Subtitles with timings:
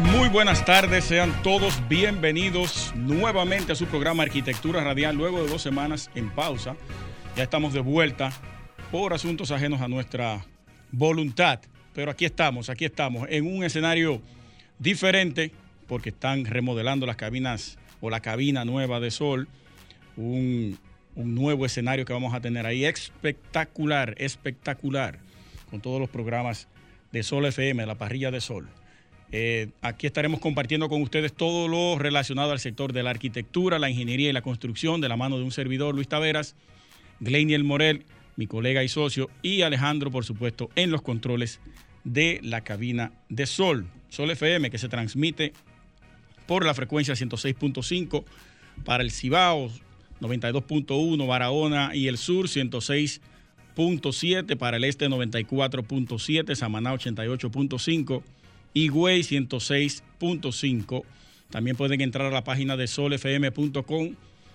[0.00, 1.04] Muy buenas tardes.
[1.04, 5.14] Sean todos bienvenidos nuevamente a su programa Arquitectura Radial.
[5.14, 6.76] Luego de dos semanas en pausa,
[7.36, 8.32] ya estamos de vuelta
[8.90, 10.46] por asuntos ajenos a nuestra
[10.92, 11.60] voluntad.
[11.92, 14.22] Pero aquí estamos, aquí estamos, en un escenario
[14.78, 15.52] diferente,
[15.86, 19.46] porque están remodelando las cabinas o la cabina nueva de Sol.
[20.16, 20.78] Un,
[21.16, 22.86] un nuevo escenario que vamos a tener ahí.
[22.86, 25.18] Espectacular, espectacular.
[25.68, 26.66] Con todos los programas
[27.12, 28.70] de Sol FM, la parrilla de Sol.
[29.34, 33.88] Eh, aquí estaremos compartiendo con ustedes todo lo relacionado al sector de la arquitectura, la
[33.88, 36.54] ingeniería y la construcción de la mano de un servidor, Luis Taveras,
[37.20, 38.04] Gleiniel Morel,
[38.36, 41.60] mi colega y socio, y Alejandro, por supuesto, en los controles
[42.04, 45.54] de la cabina de Sol, Sol FM, que se transmite
[46.46, 48.24] por la frecuencia 106.5
[48.84, 49.70] para el Cibao,
[50.20, 58.22] 92.1 Barahona y el sur, 106.7 para el este, 94.7, Samaná 88.5
[58.74, 61.04] y Güey 106.5.
[61.50, 64.14] También pueden entrar a la página de solfm.com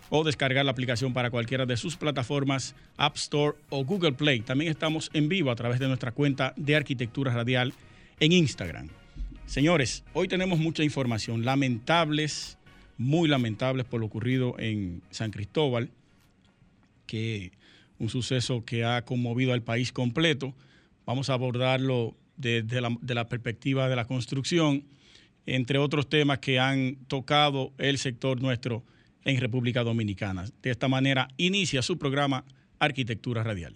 [0.10, 4.42] o descargar la aplicación para cualquiera de sus plataformas App Store o Google Play.
[4.42, 7.74] También estamos en vivo a través de nuestra cuenta de Arquitectura Radial
[8.20, 8.90] en Instagram.
[9.46, 12.58] Señores, hoy tenemos mucha información, lamentables,
[12.98, 15.90] muy lamentables por lo ocurrido en San Cristóbal,
[17.06, 17.52] que
[18.00, 20.54] un suceso que ha conmovido al país completo.
[21.06, 24.86] Vamos a abordarlo desde la, de la perspectiva de la construcción,
[25.46, 28.84] entre otros temas que han tocado el sector nuestro
[29.24, 30.46] en República Dominicana.
[30.62, 32.46] De esta manera inicia su programa
[32.80, 33.76] Arquitectura Radial.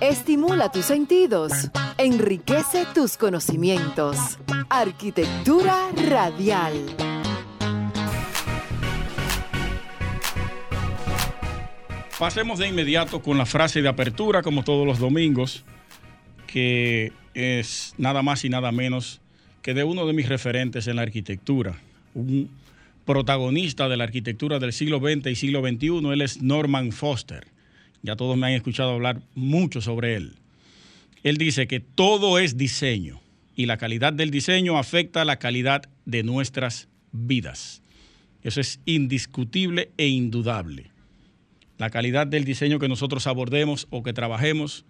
[0.00, 1.52] Estimula tus sentidos,
[1.96, 4.38] enriquece tus conocimientos.
[4.68, 7.07] Arquitectura Radial.
[12.18, 15.64] Pasemos de inmediato con la frase de apertura, como todos los domingos,
[16.48, 19.20] que es nada más y nada menos
[19.62, 21.80] que de uno de mis referentes en la arquitectura,
[22.14, 22.50] un
[23.04, 27.46] protagonista de la arquitectura del siglo XX y siglo XXI, él es Norman Foster.
[28.02, 30.34] Ya todos me han escuchado hablar mucho sobre él.
[31.22, 33.20] Él dice que todo es diseño
[33.54, 37.80] y la calidad del diseño afecta la calidad de nuestras vidas.
[38.42, 40.97] Eso es indiscutible e indudable.
[41.78, 44.84] La calidad del diseño que nosotros abordemos o que trabajemos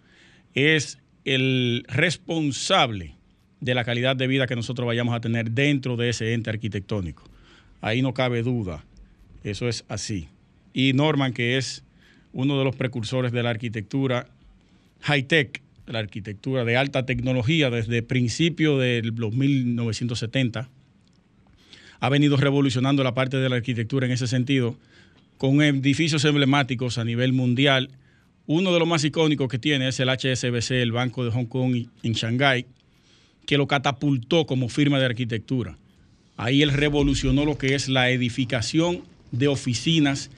[0.54, 3.14] es el responsable
[3.60, 7.24] de la calidad de vida que nosotros vayamos a tener dentro de ese ente arquitectónico.
[7.80, 8.84] Ahí no cabe duda.
[9.44, 10.28] Eso es así.
[10.72, 11.84] Y Norman, que es
[12.32, 14.28] uno de los precursores de la arquitectura
[15.00, 20.68] high-tech, la arquitectura de alta tecnología desde principios de los 1970,
[22.00, 24.76] ha venido revolucionando la parte de la arquitectura en ese sentido
[25.38, 27.90] con edificios emblemáticos a nivel mundial.
[28.46, 31.86] Uno de los más icónicos que tiene es el HSBC, el Banco de Hong Kong
[32.02, 32.66] en Shanghái,
[33.46, 35.78] que lo catapultó como firma de arquitectura.
[36.36, 40.30] Ahí él revolucionó lo que es la edificación de oficinas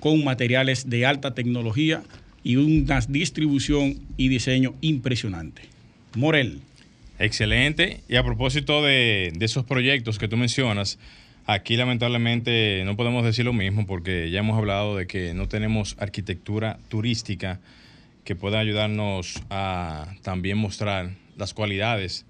[0.00, 2.02] con materiales de alta tecnología
[2.44, 5.62] y una distribución y diseño impresionante.
[6.14, 6.60] Morel.
[7.18, 8.00] Excelente.
[8.08, 10.98] Y a propósito de, de esos proyectos que tú mencionas,
[11.46, 15.96] Aquí lamentablemente no podemos decir lo mismo porque ya hemos hablado de que no tenemos
[15.98, 17.60] arquitectura turística
[18.24, 22.24] que pueda ayudarnos a también mostrar las cualidades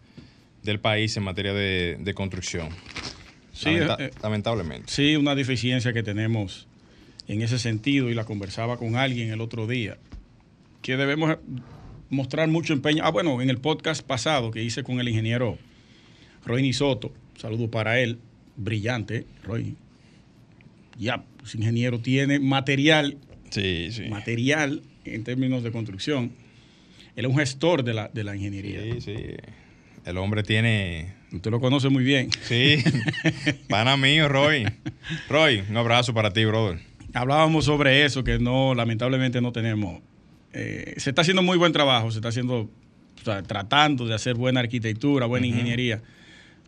[0.63, 2.69] del país en materia de, construcción.
[3.53, 4.91] Sí, eh, eh, lamentablemente.
[4.91, 6.67] Sí, una deficiencia que tenemos
[7.29, 9.99] en ese sentido y la conversaba con alguien el otro día,
[10.81, 11.37] que debemos
[12.09, 13.05] mostrar mucho empeño.
[13.05, 15.59] Ah, bueno, en el podcast pasado que hice con el ingeniero
[16.47, 18.19] Roy Soto, saludo para él,
[18.57, 19.77] brillante, Roy.
[20.99, 23.19] Ya, pues, ingeniero tiene material,
[23.51, 24.09] sí, sí.
[24.09, 26.33] material en términos de construcción.
[27.17, 28.81] Él es un gestor de la, de la ingeniería.
[28.83, 29.17] Sí, sí.
[30.05, 31.15] El hombre tiene.
[31.33, 32.31] Usted lo conoce muy bien.
[32.43, 32.83] Sí.
[33.69, 34.67] Pana mío, Roy.
[35.29, 36.81] Roy, un abrazo para ti, brother.
[37.15, 40.01] Hablábamos sobre eso, que no, lamentablemente no tenemos.
[40.55, 42.71] Eh, se está haciendo muy buen trabajo, se está haciendo,
[43.47, 46.03] tratando de hacer buena arquitectura, buena ingeniería,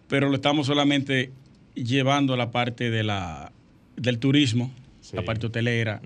[0.09, 1.33] pero lo estamos solamente
[1.75, 3.53] llevando la parte de la,
[3.97, 4.73] del turismo,
[5.13, 6.01] la parte hotelera,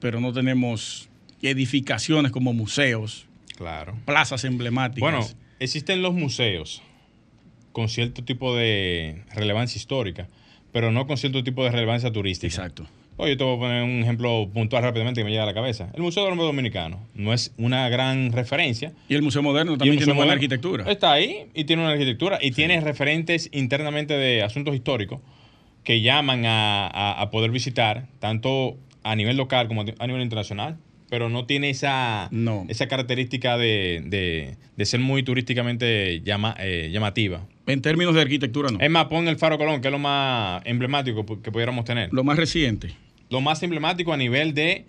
[0.00, 1.08] pero no tenemos
[1.42, 3.96] edificaciones como museos, claro.
[4.04, 5.00] plazas emblemáticas.
[5.00, 5.26] Bueno,
[5.58, 6.82] existen los museos,
[7.72, 10.28] con cierto tipo de relevancia histórica,
[10.72, 12.54] pero no con cierto tipo de relevancia turística.
[12.54, 12.86] Exacto.
[13.18, 15.88] Oye, te voy a poner un ejemplo puntual rápidamente que me llega a la cabeza.
[15.94, 18.92] El Museo del Hombre Dominicano no es una gran referencia.
[19.08, 20.90] Y el Museo Moderno también Museo tiene buena arquitectura.
[20.90, 25.20] Está ahí y tiene una arquitectura y tiene referentes internamente de asuntos históricos
[25.84, 30.78] que llaman a, a- a poder visitar, tanto a nivel local como a nivel internacional,
[31.12, 32.64] pero no tiene esa, No.
[32.70, 37.46] esa característica de, de- de ser muy turísticamente llama- eh, llamativa.
[37.66, 38.80] En términos de arquitectura, no.
[38.80, 42.08] Es más, pon el Faro Colón, que es lo más emblemático que pudiéramos tener.
[42.14, 42.94] Lo más reciente.
[43.28, 44.86] Lo más emblemático a nivel de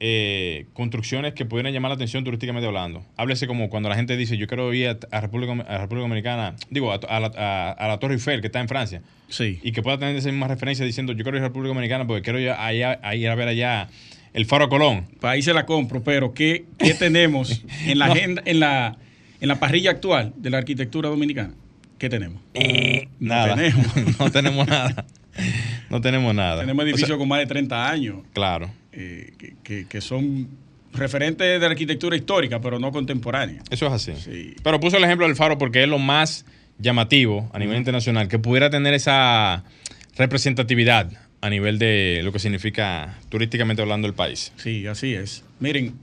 [0.00, 3.04] eh, construcciones que pudieran llamar la atención turísticamente hablando.
[3.16, 6.56] Háblese como cuando la gente dice, yo quiero ir a, a República, a República Dominicana,
[6.70, 9.60] digo, a, a la, a- a la Torre Eiffel, que está en Francia, Sí.
[9.62, 12.22] y que pueda tener esa misma referencia diciendo, yo quiero ir a República Dominicana porque
[12.22, 13.88] quiero ir, allá, a ir a ver allá
[14.34, 15.06] el Faro Colón.
[15.20, 18.12] Para ahí se la compro, pero ¿qué, qué tenemos en la No.
[18.12, 18.96] agenda, en la,
[19.40, 21.54] en la parrilla actual de la arquitectura dominicana?
[21.98, 22.40] ¿Qué tenemos?
[23.18, 23.56] Nada.
[23.56, 23.86] tenemos.
[24.18, 25.04] no tenemos nada.
[25.90, 26.60] No tenemos nada.
[26.60, 28.70] Tenemos O sea, edificios con más de 30 años claro.
[28.92, 30.48] eh, que, que- que son
[30.92, 33.62] referentes de la arquitectura histórica, pero no contemporánea.
[33.70, 34.12] Eso es así.
[34.16, 34.54] Sí.
[34.62, 36.44] Pero puso el ejemplo del faro porque es lo más
[36.78, 39.62] llamativo a nivel internacional, que pudiera tener esa
[40.16, 41.10] representatividad
[41.40, 44.52] a nivel de lo que significa turísticamente hablando el país.
[44.56, 45.44] Sí, así es.
[45.58, 45.94] Miren,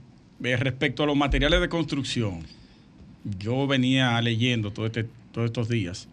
[0.42, 2.44] eh, respecto a los materiales de construcción,
[3.38, 6.08] yo venía leyendo todo este, todos estos días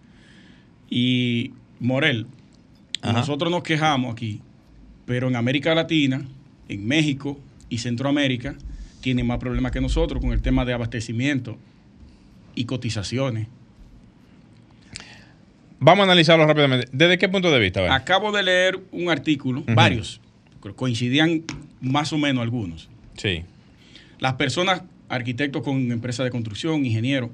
[0.89, 2.27] y Morel,
[3.01, 3.13] Ajá.
[3.13, 4.41] nosotros nos quejamos aquí,
[5.05, 6.25] pero en América Latina,
[6.67, 7.39] en México
[7.69, 8.55] y Centroamérica,
[9.01, 11.57] tienen más problemas que nosotros con el tema de abastecimiento
[12.55, 13.47] y cotizaciones.
[15.79, 16.87] Vamos a analizarlo rápidamente.
[16.91, 17.93] ¿Desde qué punto de vista?
[17.93, 20.21] Acabo de leer un artículo, varios,
[20.75, 21.43] coincidían
[21.81, 22.89] más o menos algunos.
[23.17, 23.43] Sí.
[24.19, 27.29] Las personas, arquitectos con empresas de construcción, ingenieros,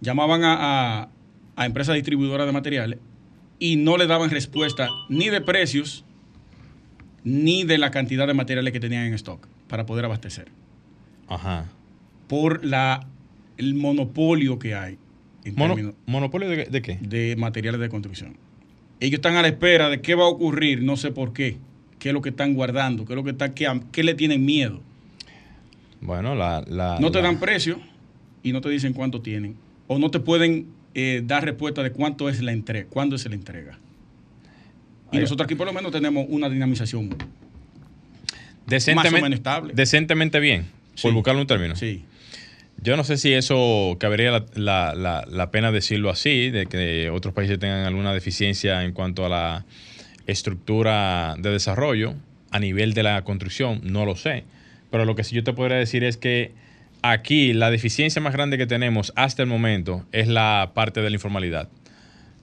[0.00, 1.08] llamaban a, a-
[1.56, 2.98] a empresas distribuidoras de materiales
[3.58, 6.04] y no le daban respuesta ni de precios
[7.24, 10.48] ni de la cantidad de materiales que tenían en stock para poder abastecer.
[11.28, 11.66] Ajá.
[12.28, 13.06] Por la,
[13.56, 14.98] el monopolio que hay
[15.54, 16.98] Mono- términos ¿Monopolio de, de qué?
[17.00, 18.36] de materiales de construcción.
[19.00, 21.56] Ellos están a la espera de qué va a ocurrir, no sé por qué,
[21.98, 24.80] qué es lo que están guardando, qué es lo que qué, qué le tienen miedo.
[26.00, 26.62] Bueno, la...
[26.66, 27.78] la- No te la- dan precio
[28.42, 29.56] y no te dicen cuánto tienen.
[29.86, 33.34] O no te pueden eh, dar respuesta de cuánto es la entrega, cuándo es la
[33.34, 33.78] entrega.
[35.12, 37.10] Y Ahí- nosotros aquí por lo menos tenemos una dinamización.
[38.66, 39.72] decentemente, más o menos estable.
[39.74, 40.62] Decentemente bien,
[41.02, 41.14] por Sí.
[41.14, 41.76] buscarle un término.
[41.76, 42.02] Sí.
[42.86, 47.10] Yo no sé si eso cabería la, la- la- la pena decirlo así, de que
[47.10, 49.64] otros países tengan alguna deficiencia en cuanto a la
[50.28, 52.14] estructura de desarrollo
[52.52, 54.44] a nivel de la construcción, no lo sé.
[54.92, 56.52] Pero lo que sí yo te podría decir es que
[57.02, 61.16] aquí la deficiencia más grande que tenemos hasta el momento es la parte de la
[61.16, 61.68] informalidad.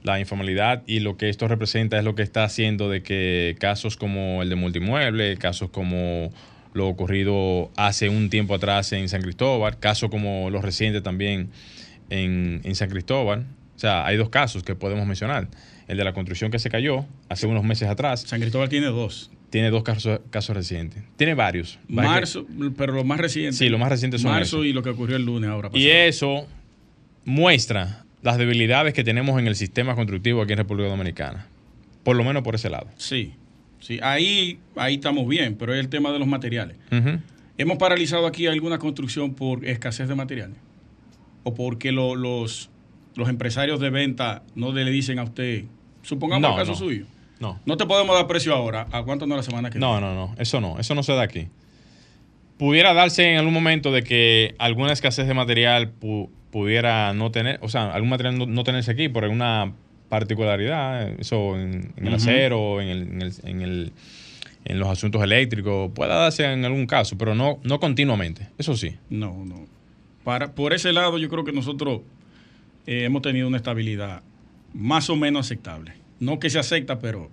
[0.04, 3.96] La informalidad y lo que esto representa es lo que está haciendo de que casos
[3.96, 6.34] como el de multimueble, casos como
[6.74, 11.50] lo ocurrido hace un tiempo atrás en San Cristóbal, casos como los recientes también
[12.10, 13.46] en, en San Cristóbal.
[13.76, 15.48] O sea, hay dos casos que podemos mencionar.
[15.88, 19.30] El de la construcción que se cayó hace unos meses atrás, San Cristóbal tiene dos.
[19.50, 21.04] tiene dos casos, casos recientes.
[21.18, 21.78] Tiene varios.
[21.90, 22.48] Varios Marzo,
[22.78, 23.58] pero los más recientes.
[23.58, 24.66] Sí, los más recientes son Marzo esos.
[24.66, 25.70] y lo que ocurrió el lunes ahora.
[25.74, 26.48] Y eso
[27.26, 31.48] muestra las debilidades que tenemos en el sistema constructivo aquí en República Dominicana.
[32.04, 32.88] Por lo menos por ese lado.
[32.98, 33.34] Sí,
[33.84, 34.00] sí.
[34.02, 36.78] Ahí, ahí estamos bien, pero es el tema de los materiales.
[37.58, 40.58] ¿Hemos paralizado aquí alguna construcción por escasez de materiales?
[41.44, 42.70] ¿O porque lo- los,
[43.16, 45.66] los empresarios de venta no le dicen a usted,
[46.02, 46.78] supongamos No, el caso no.
[46.78, 47.06] suyo,
[47.40, 47.60] No.
[47.66, 50.34] no te podemos dar precio ahora, aguántanos la semana que No, no, no.
[50.40, 50.80] Eso no.
[50.80, 51.48] Eso no se da aquí.
[52.58, 57.60] Pudiera darse en algún momento de que alguna escasez de material pu- pudiera no tener,
[57.62, 59.74] o sea, algún material no, no tenerse aquí por alguna
[60.10, 63.92] particularidad, eso en, en el acero, en, el, en, el, en, el-
[64.66, 68.48] en los asuntos eléctricos, pueda darse en algún caso, pero no, no continuamente.
[68.58, 68.96] Eso sí.
[69.10, 69.66] No, no.
[70.24, 72.00] Para, por ese lado yo creo que nosotros
[72.88, 74.22] eh, hemos tenido una estabilidad
[74.74, 75.92] más o menos aceptable.
[76.22, 77.30] No que se acepta, pero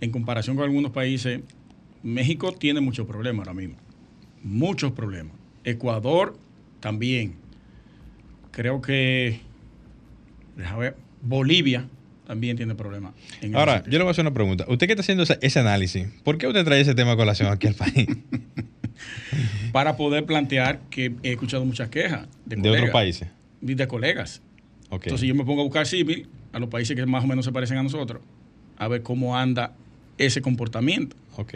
[0.00, 1.42] en comparación con algunos países,
[2.02, 3.76] México tiene muchos problemas ahora mismo.
[4.42, 5.36] Muchos problemas.
[5.62, 6.36] Ecuador
[6.80, 7.36] también.
[8.50, 9.38] Creo que
[10.56, 11.86] déjame ver, Bolivia
[12.26, 13.12] también tiene problemas.
[13.54, 14.64] Ahora, yo le voy a hacer una pregunta.
[14.68, 17.52] Usted que está haciendo ese, ese análisis, ¿por qué usted trae ese tema a colación
[17.52, 18.06] aquí al país?
[19.72, 23.28] para poder plantear que he escuchado muchas quejas de, de otros países.
[23.60, 24.40] de colegas.
[24.90, 25.06] Ok.
[25.06, 27.52] Entonces yo me pongo a buscar símil a los países que más o menos se
[27.52, 28.22] parecen a nosotros,
[28.76, 29.72] a ver cómo anda
[30.18, 31.16] ese comportamiento.
[31.36, 31.54] Ok.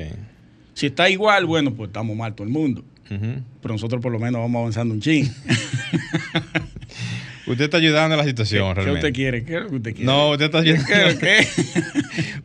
[0.75, 2.85] Si está igual, bueno, pues estamos mal todo el mundo.
[3.09, 5.33] Pero nosotros por lo menos vamos avanzando un chin.
[7.49, 9.07] Usted está ayudando a la situación, ¿Qué, realmente.
[9.07, 9.45] usted quiere?
[9.45, 10.05] ¿Qué es lo que usted quiere?
[10.07, 10.87] No, usted está ayudando.
[10.89, 11.17] ¿Qué?
[11.19, 11.49] qué?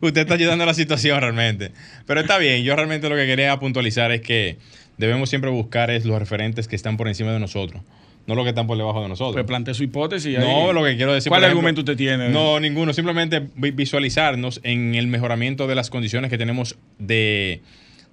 [0.00, 1.70] usted está ayudando a la situación realmente.
[2.06, 4.56] Pero está bien, yo realmente lo que quería puntualizar es que
[4.98, 7.82] debemos siempre buscar es los referentes que están por encima de nosotros,
[8.26, 9.34] no los que están por debajo de nosotros.
[9.34, 10.38] Pues plantee su hipótesis.
[10.38, 10.74] No, ahí.
[10.74, 11.28] lo que quiero decir.
[11.30, 12.28] ¿Cuál ejemplo, argumento usted tiene?
[12.30, 12.92] No, ninguno.
[12.92, 17.60] Simplemente vi- visualizarnos en el mejoramiento de las condiciones que tenemos de,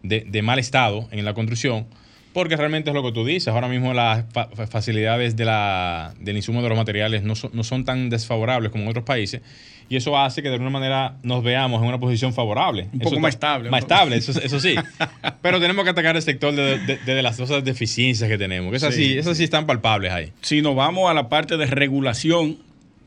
[0.03, 1.86] de- de mal estado en la construcción,
[2.33, 3.47] porque realmente es lo que tú dices.
[3.50, 7.51] Ahora mismo las fa- fa- facilidades de la, del insumo de los materiales no son,
[7.53, 9.41] no son tan desfavorables como en otros países.
[9.89, 12.88] Y eso hace que de alguna manera nos veamos en una posición favorable.
[12.93, 14.75] Un poco más estable, Más estable, eso, eso sí.
[15.41, 18.71] Pero tenemos que atacar el sector de, de- de las cosas deficiencias que tenemos.
[18.71, 20.31] que Esas sí, Sí, esas sí están palpables ahí.
[20.41, 22.57] Si nos vamos a la parte de regulación,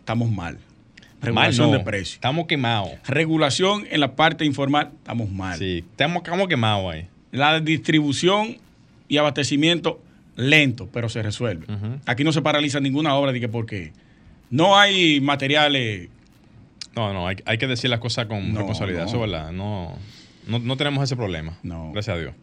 [0.01, 0.59] estamos mal.
[1.23, 1.79] Regulación Mal no.
[1.79, 2.15] de precios.
[2.17, 2.91] Estamos quemados.
[3.07, 5.59] Regulación en la parte informal, estamos mal.
[5.59, 7.07] Sí, estamos, estamos quemados ahí.
[7.33, 8.59] La distribución
[9.09, 10.01] y abastecimiento,
[10.37, 11.67] lento, pero se resuelve.
[12.07, 13.93] Aquí no se paraliza ninguna obra de que porque
[14.51, 16.09] no hay materiales.
[16.97, 19.09] No, no, hay, hay que decir las cosas con No, responsabilidad, no.
[19.09, 19.53] eso es verdad.
[19.53, 19.97] No,
[20.47, 21.59] no, no tenemos ese problema.
[21.63, 21.91] No.
[21.93, 22.35] Gracias a Dios.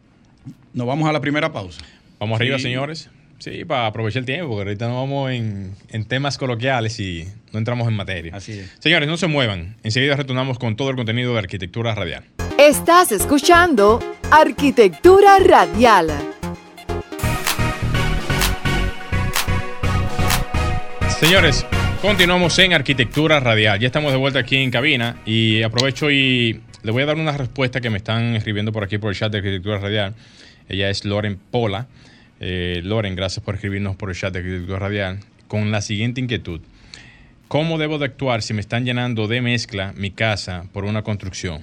[0.74, 1.82] Nos vamos a la primera pausa.
[2.20, 3.10] Vamos arriba, señores.
[3.40, 7.58] Sí, para aprovechar el tiempo, porque ahorita nos vamos en, en temas coloquiales y no
[7.58, 8.36] entramos en materia.
[8.36, 8.72] Así es.
[8.78, 9.78] Señores, no se muevan.
[9.82, 12.24] Enseguida retornamos con todo el contenido de Arquitectura Radial.
[12.60, 14.00] Estás escuchando
[14.30, 16.12] Arquitectura Radial.
[21.22, 21.68] Señores,
[22.02, 23.80] continuamos en Arquitectura Radial.
[23.80, 27.38] Ya estamos de vuelta aquí en cabina y aprovecho y le voy a dar una
[27.38, 30.16] respuesta que me están escribiendo por aquí por el chat de Arquitectura Radial.
[30.68, 31.86] Ella es Loren Pola.
[32.40, 36.60] Eh, Loren, gracias por escribirnos por el chat de Arquitectura Radial con la siguiente inquietud.
[37.48, 41.62] ¿Cómo debo de actuar si me están llenando de mezcla mi casa por una construcción?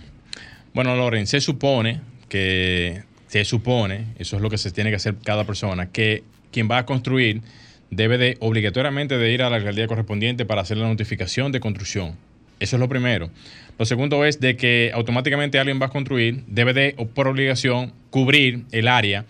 [0.72, 5.16] Bueno, Loren, se supone que, se supone, eso es lo que se tiene que hacer
[5.24, 6.22] cada persona, que
[6.52, 7.42] quien va a construir
[7.90, 12.16] debe de obligatoriamente de ir a la alcaldía correspondiente para hacer la notificación de construcción.
[12.60, 13.30] Eso es lo primero.
[13.78, 18.64] Lo segundo es de que automáticamente alguien va a construir, debe de, por obligación, cubrir
[18.72, 19.24] el área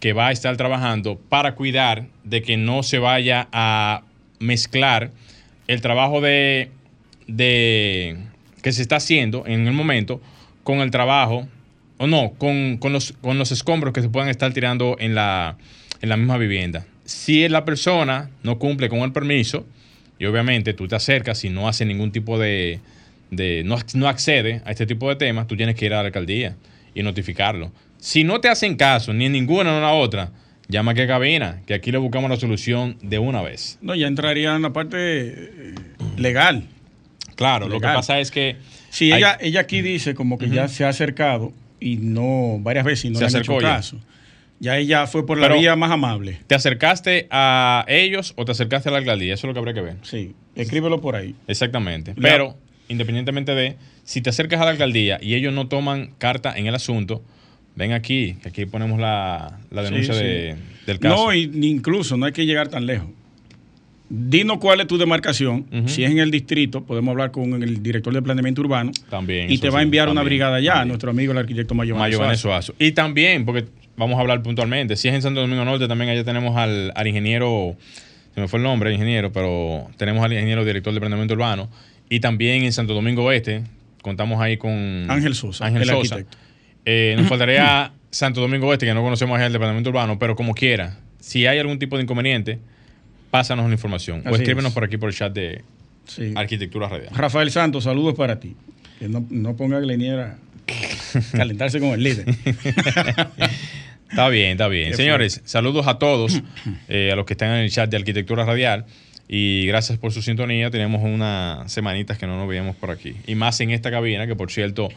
[0.00, 4.02] que va a estar trabajando para cuidar de que no se vaya a
[4.38, 5.12] mezclar
[5.66, 6.70] el trabajo de,
[7.26, 8.18] de
[8.62, 10.20] que se está haciendo en el momento
[10.62, 11.48] con el trabajo,
[11.96, 15.56] o no, con, con los, con los escombros que se puedan estar tirando en la,
[16.02, 16.86] en la misma vivienda.
[17.04, 19.66] Si la persona no cumple con el permiso,
[20.18, 22.80] y obviamente tú te acercas y no hace ningún tipo de,
[23.30, 26.06] de no, no accede a este tipo de temas, tú tienes que ir a la
[26.06, 26.56] alcaldía
[26.94, 27.72] y notificarlo.
[27.98, 30.30] Si no te hacen caso, ni en ninguna ni en la otra,
[30.68, 33.78] llama a cabina, que aquí le buscamos la solución de una vez.
[33.82, 35.74] No, ya entraría en la parte eh,
[36.16, 36.64] legal.
[37.36, 38.56] Claro, lo que pasa es que
[38.90, 42.84] Sí, hay- ella, ella aquí dice como que ya se ha acercado y no, varias
[42.84, 43.96] veces y no Se le han acercó hecho caso.
[43.98, 44.13] Ya
[44.60, 46.38] ella fue por la Pero- vía más amable.
[46.46, 49.34] ¿Te acercaste a ellos o te acercaste a la alcaldía?
[49.34, 49.96] Eso es lo que habría que ver.
[50.02, 51.34] Sí, escríbelo por ahí.
[51.48, 52.14] Exactamente.
[52.16, 52.56] La- Pero,
[52.88, 56.74] independientemente de, si te acercas a la alcaldía y ellos no toman carta en el
[56.74, 57.22] asunto,
[57.76, 60.26] ven aquí, que aquí ponemos la, la denuncia Sí, sí.
[60.26, 60.56] de-
[60.86, 61.14] del caso.
[61.16, 63.08] No, y, ni incluso no hay que llegar tan lejos.
[64.16, 65.66] Dinos cuál es tu demarcación.
[65.86, 68.92] Si es en el distrito, podemos hablar con el director de planeamiento urbano.
[69.10, 70.88] También, Y te va a sí, enviar una brigada allá, también.
[70.88, 71.96] nuestro amigo el arquitecto Mayo.
[72.36, 72.74] Suazo.
[72.78, 73.64] Y también, porque
[73.96, 77.06] vamos a hablar puntualmente, si es en Santo Domingo Norte, también allá tenemos al, al
[77.06, 77.76] ingeniero,
[78.34, 81.68] se me fue el nombre, ingeniero, pero tenemos al ingeniero director de planeamiento urbano.
[82.08, 83.62] Y también en Santo Domingo Oeste,
[84.02, 84.70] contamos ahí con
[85.08, 86.14] Ángel Sosa, Ángel el Sosa.
[86.16, 86.38] arquitecto.
[86.84, 90.36] Eh, nos faltaría Santo Domingo Oeste, que no conocemos allá el de planeamiento urbano, pero
[90.36, 92.58] como quiera, si hay algún tipo de inconveniente,
[93.38, 94.22] pásanos la información.
[94.26, 94.74] o escríbenos es.
[94.74, 95.62] por aquí por el chat de
[96.06, 96.32] Sí.
[96.36, 97.14] Arquitectura Radial.
[97.14, 98.54] Rafael Santos, saludos para ti.
[98.98, 100.36] Que no, no ponga Gleniera
[101.32, 102.26] calentarse con el líder.
[104.10, 104.94] Está bien, está bien.
[104.94, 106.40] Señores, saludos a todos,
[106.88, 108.84] eh, a los que están en el chat de Arquitectura Radial.
[109.26, 110.70] Y gracias por su sintonía.
[110.70, 113.16] Tenemos unas semanitas que no nos veíamos por aquí.
[113.26, 114.88] Y más en esta cabina, que por cierto,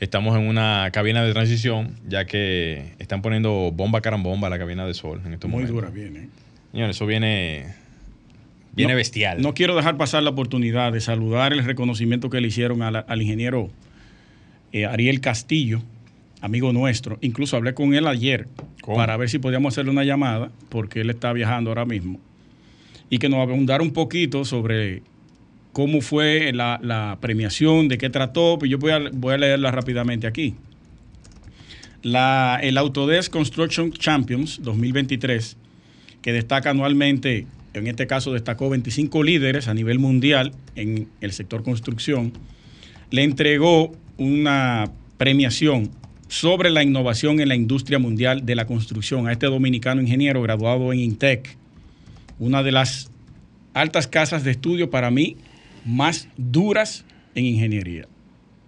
[0.00, 4.84] estamos en una cabina de transición, ya que están poniendo bomba carambomba a la cabina
[4.86, 5.74] de sol en estos Muy momentos.
[5.74, 6.28] dura viene.
[6.72, 7.66] Señores, eso viene,
[8.76, 9.42] viene No- bestial.
[9.42, 13.22] No quiero dejar pasar la oportunidad de saludar el reconocimiento que le hicieron la- al
[13.22, 13.70] ingeniero
[14.72, 15.80] eh, Ariel Castillo,
[16.42, 17.18] amigo nuestro.
[17.22, 18.46] Incluso hablé con él ayer
[18.82, 18.96] ¿Cómo?
[18.96, 22.20] para ver si podíamos hacerle una llamada, porque él está viajando ahora mismo.
[23.08, 25.02] Y que nos abundara un poquito sobre
[25.72, 28.56] cómo fue la, la premiación, de qué trató.
[28.58, 30.54] Pues yo voy a, voy a leerla rápidamente aquí.
[32.02, 35.56] La, el Autodesk Construction Champions 2023,
[36.22, 37.46] que destaca anualmente,
[37.78, 42.32] en este caso destacó 25 líderes a nivel mundial en el sector construcción,
[43.10, 45.90] le entregó una premiación
[46.28, 50.92] sobre la innovación en la industria mundial de la construcción a este dominicano ingeniero graduado
[50.92, 51.56] en INTEC,
[52.38, 53.10] una de las
[53.74, 55.36] altas casas de estudio para mí
[55.84, 57.04] más duras
[57.34, 58.08] en ingeniería.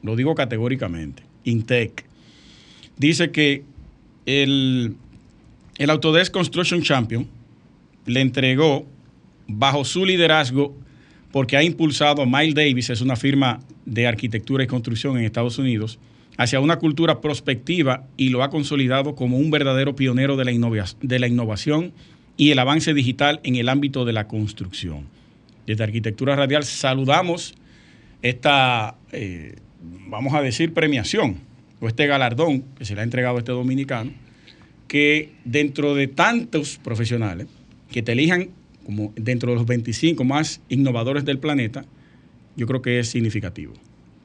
[0.03, 1.23] Lo digo categóricamente.
[1.45, 2.05] Intec.
[2.97, 3.65] Dice que
[4.27, 4.97] el,
[5.79, 7.27] el Autodesk Construction Champion
[8.07, 8.87] le entregó
[9.49, 10.77] bajo su liderazgo
[11.33, 15.59] porque ha impulsado a Miles Davis, es una firma de arquitectura y construcción en Estados
[15.59, 15.99] Unidos,
[16.37, 20.53] hacia una cultura prospectiva y lo ha consolidado como un verdadero pionero de la,
[21.27, 21.93] innovación
[22.37, 25.07] y el avance digital en el ámbito de la construcción.
[25.67, 27.55] Desde Arquitectura Radial saludamos
[28.23, 29.57] esta, eh,
[30.07, 31.39] vamos a decir, premiación
[31.81, 34.13] o este galardón que se le ha entregado a este dominicano,
[34.87, 37.49] que dentro de tantos profesionales
[37.91, 38.51] que te elijan
[38.89, 41.85] como dentro de los 25 más innovadores del planeta,
[42.57, 43.75] yo creo que es significativo.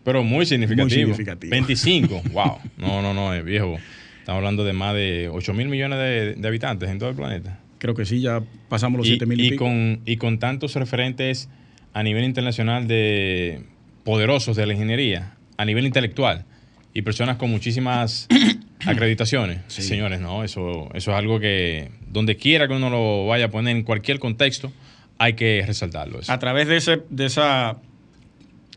[0.05, 1.13] Pero muy significativo.
[1.49, 2.59] 25, wow.
[2.77, 3.77] No, no, no, es viejo.
[4.19, 5.99] Estamos hablando de más de 8 mil millones
[6.39, 7.59] de, habitantes en todo el planeta.
[7.77, 11.49] Creo que sí, ya pasamos los 7 mil y, Con, y con tantos referentes
[11.91, 13.63] a nivel internacional de
[14.05, 16.45] poderosos de la ingeniería, a nivel intelectual,
[16.93, 18.27] y personas con muchísimas
[18.85, 19.59] acreditaciones.
[19.67, 23.75] Señores, no, eso, eso es algo que donde quiera que uno lo vaya a poner,
[23.75, 24.71] en cualquier contexto,
[25.17, 26.19] hay que resaltarlo.
[26.27, 27.77] A través de, ese, de, esa,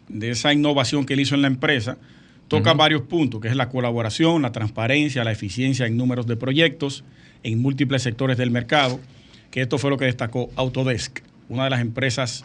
[0.09, 1.99] de esa innovación que él hizo en la empresa,
[2.49, 7.05] toca varios puntos, que es la colaboración, la transparencia, la eficiencia en números de proyectos,
[7.43, 9.01] en múltiples sectores del mercado,
[9.51, 12.45] que esto fue lo que destacó Autodesk, una de las empresas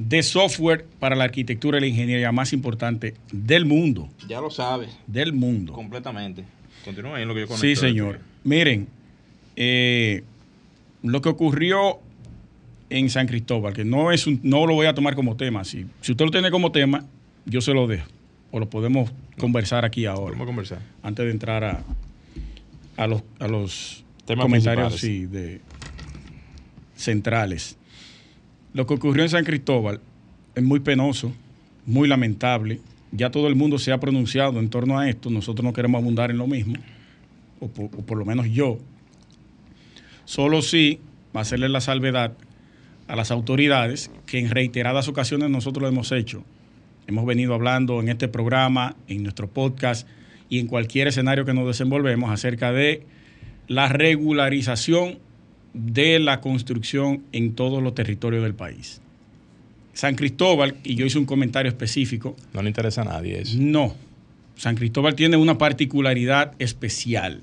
[0.00, 4.08] de software para la arquitectura y la ingeniería más importante del mundo.
[4.26, 4.96] Ya lo sabes.
[5.06, 5.74] Del mundo.
[5.74, 6.44] Completamente.
[6.84, 7.66] Continúa en lo que yo conozco.
[7.66, 8.20] Sí, señor.
[8.42, 8.88] Miren,
[9.56, 10.24] eh,
[11.02, 11.98] lo que ocurrió
[12.88, 15.64] en San Cristóbal, que no es no lo voy a tomar como tema.
[15.64, 17.04] Si, si usted lo tiene como tema,
[17.44, 18.08] yo se lo dejo.
[18.52, 20.28] O lo podemos conversar aquí ahora.
[20.28, 20.78] Podemos conversar.
[21.02, 21.84] Antes de entrar a,
[22.96, 25.60] a los, a los comentarios de,
[26.96, 27.76] centrales.
[28.72, 30.00] Lo que ocurrió en San Cristóbal
[30.54, 31.32] es muy penoso,
[31.86, 32.80] muy lamentable.
[33.10, 35.28] Ya todo el mundo se ha pronunciado en torno a esto.
[35.28, 36.76] Nosotros no queremos abundar en lo mismo,
[37.58, 38.78] o por, lo menos yo.
[40.24, 41.00] Solo sí
[41.34, 42.34] hacerle la salvedad
[43.08, 46.44] a las autoridades que en reiteradas ocasiones nosotros lo hemos hecho.
[47.08, 50.06] Hemos venido hablando en este programa, en nuestro podcast
[50.48, 53.04] y en cualquier escenario que nos desenvolvemos acerca de
[53.66, 55.18] la regularización
[55.72, 59.00] de la construcción en todos los territorios del país.
[59.92, 62.36] San Cristóbal, y yo hice un comentario específico.
[62.54, 63.56] No le interesa a nadie eso.
[63.58, 63.94] No.
[64.56, 67.40] San Cristóbal tiene una particularidad especial.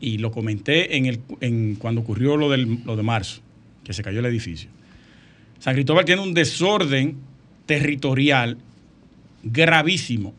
[0.00, 3.40] Y lo comenté en el, cuando ocurrió lo, del, lo de marzo,
[3.84, 4.68] que se cayó el edificio.
[5.58, 7.16] San Cristóbal tiene un desorden
[7.64, 8.58] territorial
[9.42, 10.34] gravísimo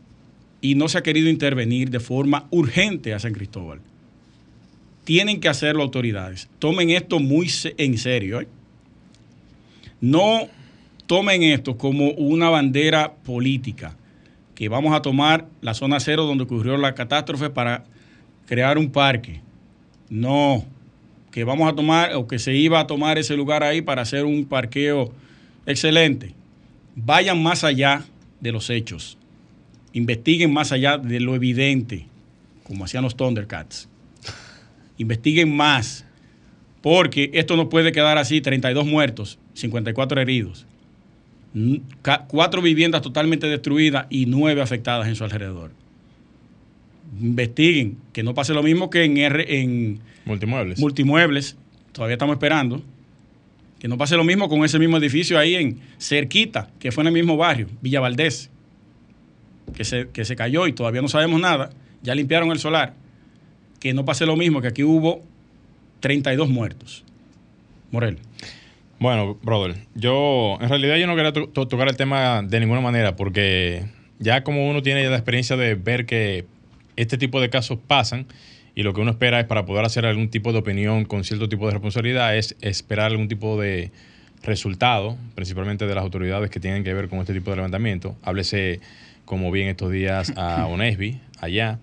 [0.60, 3.80] y no se ha querido intervenir de forma urgente a San Cristóbal
[5.08, 6.50] tienen que hacerlo autoridades.
[6.58, 8.42] Tomen esto muy en serio.
[8.42, 8.48] ¿eh?
[10.02, 10.48] No
[11.06, 13.96] tomen esto como una bandera política,
[14.54, 17.84] que vamos a tomar la zona cero donde ocurrió la catástrofe para
[18.44, 19.40] crear un parque.
[20.10, 20.66] No,
[21.30, 24.26] que vamos a tomar o que se iba a tomar ese lugar ahí para hacer
[24.26, 25.10] un parqueo
[25.64, 26.34] excelente.
[26.96, 28.04] Vayan más allá
[28.40, 29.16] de los hechos.
[29.94, 32.04] Investiguen más allá de lo evidente,
[32.62, 33.88] como hacían los Thundercats
[34.98, 36.04] investiguen más,
[36.82, 40.66] porque esto no puede quedar así, 32 muertos, 54 heridos,
[42.28, 45.70] cuatro viviendas totalmente destruidas y nueve afectadas en su alrededor.
[47.20, 50.78] Investiguen, que no pase lo mismo que en, R, en multimuebles.
[50.78, 51.56] multimuebles,
[51.92, 52.82] todavía estamos esperando,
[53.78, 57.08] que no pase lo mismo con ese mismo edificio ahí en cerquita, que fue en
[57.08, 58.50] el mismo barrio, Villa Valdés,
[59.74, 61.70] que se, que se cayó y todavía no sabemos nada,
[62.02, 62.94] ya limpiaron el solar
[63.80, 65.22] que no pase lo mismo, que aquí hubo
[66.00, 67.04] 32 muertos.
[67.90, 68.18] Morel.
[68.98, 73.86] Bueno, brother, yo en realidad yo no quería tocar el tema de ninguna manera porque
[74.18, 76.46] ya como uno tiene la experiencia de ver que
[76.96, 78.26] este tipo de casos pasan
[78.74, 81.48] y lo que uno espera es para poder hacer algún tipo de opinión con cierto
[81.48, 83.92] tipo de responsabilidad es esperar algún tipo de
[84.42, 88.16] resultado, principalmente de las autoridades que tienen que ver con este tipo de levantamiento.
[88.22, 88.80] Háblese,
[89.24, 91.78] como bien estos días, a ONESBI, allá.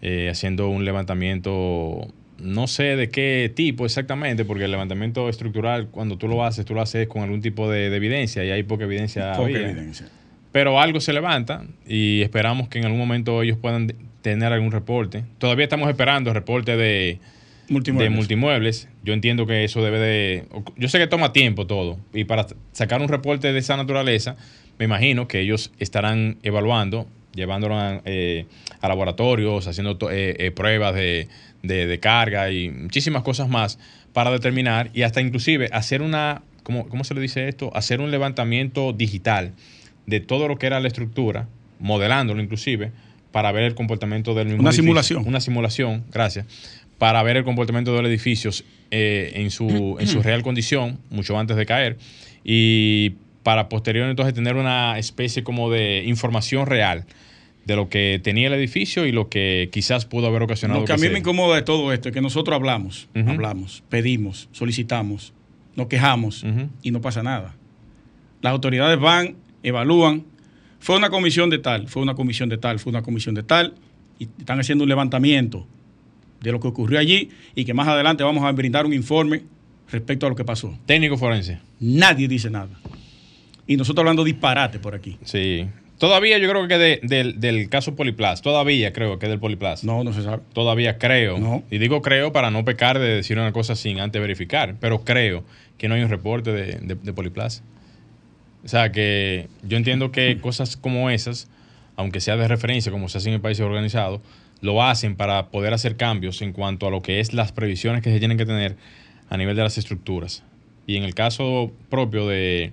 [0.00, 2.06] Eh, haciendo un levantamiento,
[2.38, 6.74] no sé de qué tipo exactamente, porque el levantamiento estructural, cuando tú lo haces, tú
[6.74, 9.32] lo haces con algún tipo de, evidencia y hay poca evidencia.
[9.32, 10.08] Poca evidencia.
[10.52, 15.24] Pero algo se levanta y esperamos que en algún momento ellos puedan tener algún reporte.
[15.38, 17.18] Todavía estamos esperando el reporte de
[17.68, 18.10] multimuebles.
[18.10, 18.88] de multimuebles.
[19.02, 20.44] Yo entiendo que eso debe de...
[20.76, 24.36] Yo sé que toma tiempo todo y para sacar un reporte de esa naturaleza,
[24.78, 28.46] me imagino que ellos estarán evaluando llevándolo a, eh,
[28.82, 33.78] laboratorios, haciendo eh, eh, pruebas de, carga y muchísimas cosas más
[34.12, 37.74] para determinar y hasta inclusive hacer una ¿cómo, ¿cómo se le dice esto?
[37.74, 39.52] Hacer un levantamiento digital
[40.06, 42.92] de todo lo que era la estructura, modelándolo inclusive,
[43.32, 44.82] para ver el comportamiento del mismo Una edificio.
[44.82, 45.26] simulación.
[45.26, 46.46] Una simulación, gracias,
[46.98, 51.38] para ver el comportamiento de los edificios eh, en, su, en su real condición, mucho
[51.38, 51.98] antes de caer,
[52.44, 57.04] y para posterior entonces tener una especie como de información real
[57.64, 60.80] de lo que tenía el edificio y lo que quizás pudo haber ocasionado.
[60.80, 63.82] Lo que a mí se- me incomoda de todo esto es que nosotros hablamos, hablamos,
[63.90, 65.32] pedimos, solicitamos,
[65.76, 66.44] nos quejamos
[66.82, 67.54] y no pasa nada.
[68.40, 70.24] Las autoridades van, evalúan.
[70.80, 73.74] Fue una comisión de tal, fue una comisión de tal, fue una comisión de tal,
[74.18, 75.66] y están haciendo un levantamiento
[76.40, 79.42] de lo que ocurrió allí y que más adelante vamos a brindar un informe
[79.90, 80.78] respecto a lo que pasó.
[80.86, 81.58] Técnico forense.
[81.80, 82.68] Nadie dice nada.
[83.68, 85.16] Y nosotros hablando disparate por aquí.
[85.24, 85.68] Sí.
[85.98, 89.84] Todavía yo creo que de- del, del caso Poliplas, todavía creo que es del Poliplas.
[89.84, 90.42] No, no se sabe.
[90.52, 91.38] Todavía creo.
[91.38, 91.62] No.
[91.70, 95.44] Y digo creo para no pecar de decir una cosa sin antes verificar, pero creo
[95.76, 97.62] que no hay un reporte de, de, de Poliplas.
[98.64, 101.48] O sea que yo entiendo que cosas como esas,
[101.96, 104.20] aunque sea de referencia, como se hace en el país organizado,
[104.60, 108.10] lo hacen para poder hacer cambios en cuanto a lo que es las previsiones que
[108.10, 108.76] se tienen que tener
[109.30, 110.42] a nivel de las estructuras.
[110.86, 112.72] Y en el caso propio de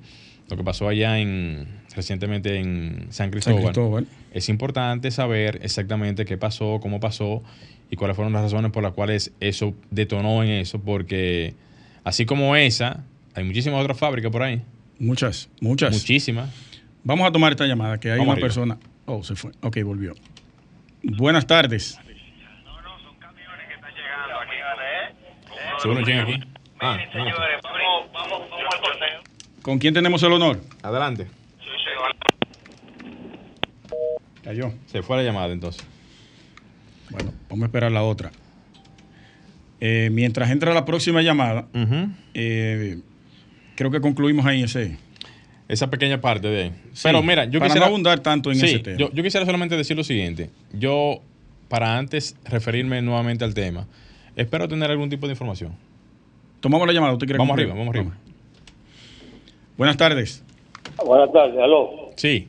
[0.50, 4.08] lo que pasó allá en recientemente en San Cristóbal, San Cristóbal.
[4.34, 7.42] es importante saber exactamente qué pasó, cómo pasó
[7.90, 11.54] y cuáles fueron las razones por las cuales eso detonó en eso, porque
[12.04, 13.04] así como esa,
[13.34, 14.62] hay muchísimas otras fábricas por ahí,
[15.00, 15.94] Muchas, muchas.
[15.94, 16.50] muchísimas.
[17.04, 18.46] Vamos a tomar esta llamada, que hay Vamos una arriba.
[18.48, 18.78] persona.
[19.06, 19.52] Oh, se fue.
[19.62, 20.14] Ok, volvió.
[21.04, 22.00] Buenas tardes.
[25.82, 26.40] Seguro quién aquí.
[26.80, 27.26] Ah, no.
[29.66, 30.62] ¿Con quién tenemos el honor?
[30.84, 31.26] Adelante.
[34.44, 34.72] Cayó.
[34.86, 35.84] Se fue la llamada entonces.
[37.10, 38.32] Bueno, vamos a esperar la otra.
[39.82, 41.66] Eh, mientras entra la próxima llamada,
[42.36, 43.00] eh,
[43.76, 44.98] creo que concluimos ahí ese.
[45.68, 46.70] Esa pequeña parte de...
[46.94, 47.88] Sí, Pero mira, yo para quisiera...
[47.88, 48.98] no abundar tanto en Sí, ese tema.
[49.00, 50.52] Yo, yo quisiera solamente decir lo siguiente.
[50.74, 51.22] Yo,
[51.70, 53.88] para antes referirme nuevamente al tema,
[54.36, 55.72] espero tener algún tipo de información.
[56.60, 57.14] Tomamos la llamada.
[57.14, 57.72] ¿Usted quiere Vamos concluir?
[57.72, 58.16] arriba, vamos arriba.
[59.78, 60.44] Buenas tardes.
[61.06, 61.90] Buenas tardes, aló.
[62.16, 62.48] Sí,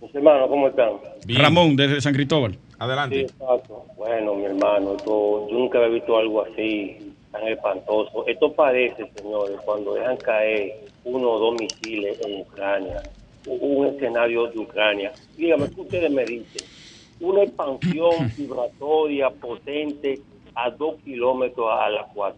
[0.00, 0.90] Mis hermanos, ¿cómo están?
[1.26, 1.40] bien.
[1.42, 2.52] Ramón, desde San Cristóbal.
[2.52, 3.20] Sí, Adelante.
[3.22, 3.84] exacto.
[3.96, 8.26] Bueno, mi hermano, esto- yo nunca había visto algo así, tan espantoso.
[8.26, 10.72] Esto parece, señores, cuando dejan caer
[11.04, 13.02] uno o dos misiles en Ucrania,
[13.46, 15.12] un escenario de Ucrania.
[15.36, 16.66] Dígame, ¿qué ustedes me dicen?
[17.20, 20.20] Una expansión vibratoria potente
[20.56, 21.68] a dos kilómetros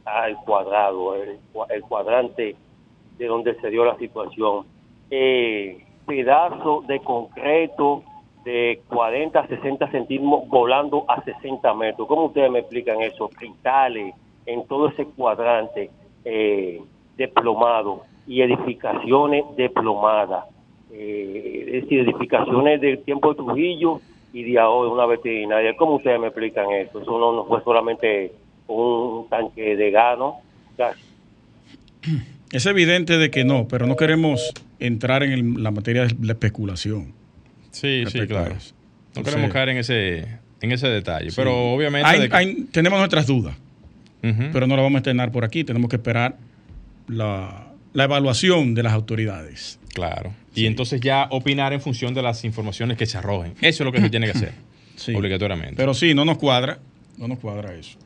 [0.04, 2.54] al cuadrado, el, cua- el cuadrante
[3.18, 4.64] de donde se dio la situación.
[5.10, 8.02] Eh, pedazo de concreto
[8.44, 12.06] de 40 a 60 centímetros volando a 60 metros.
[12.06, 13.28] ¿Cómo ustedes me explican eso?
[13.28, 14.14] Cristales
[14.46, 15.90] en todo ese cuadrante
[16.24, 16.80] eh,
[17.16, 20.44] desplomado y edificaciones desplomadas.
[20.92, 24.00] Eh, es decir, edificaciones del tiempo de Trujillo
[24.32, 25.76] y de ahora una veterinaria.
[25.76, 27.00] ¿Cómo ustedes me explican eso?
[27.00, 28.32] Eso no, fue solamente
[28.68, 30.36] un tanque de gano.
[30.76, 31.06] Gracias.
[32.52, 36.32] Es evidente de que no, pero no queremos entrar en el- la materia de la
[36.32, 37.12] especulación.
[37.72, 38.56] Sí, sí, claro.
[39.14, 40.18] No queremos caer en ese,
[40.60, 41.36] en ese detalle, Sí.
[41.36, 42.08] pero obviamente...
[42.08, 43.56] Hay- que- hay- tenemos nuestras dudas,
[44.52, 45.64] pero no la vamos a estrenar por aquí.
[45.64, 46.36] Tenemos que esperar
[47.08, 49.78] la, la evaluación de las autoridades.
[49.94, 50.32] Claro.
[50.54, 53.52] Y entonces ya opinar en función de las informaciones que se arrojen.
[53.60, 54.52] Eso es lo que se tiene que hacer,
[54.96, 55.14] Sí.
[55.14, 55.76] obligatoriamente.
[55.76, 56.78] Pero sí, no nos cuadra.
[57.18, 57.98] No nos cuadra eso.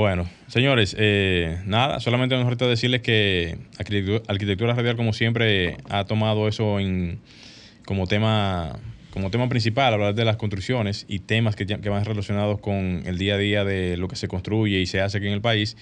[0.00, 6.48] Bueno, señores, eh, nada, solamente nos resta decirles que Arquitectura, Radial, como siempre, ha tomado
[6.48, 7.18] eso en,
[7.84, 8.78] como, tema,
[9.10, 13.34] como tema principal, hablar de las construcciones y temas que van relacionados con el día
[13.34, 15.76] a día de lo que se construye y se hace aquí en el país.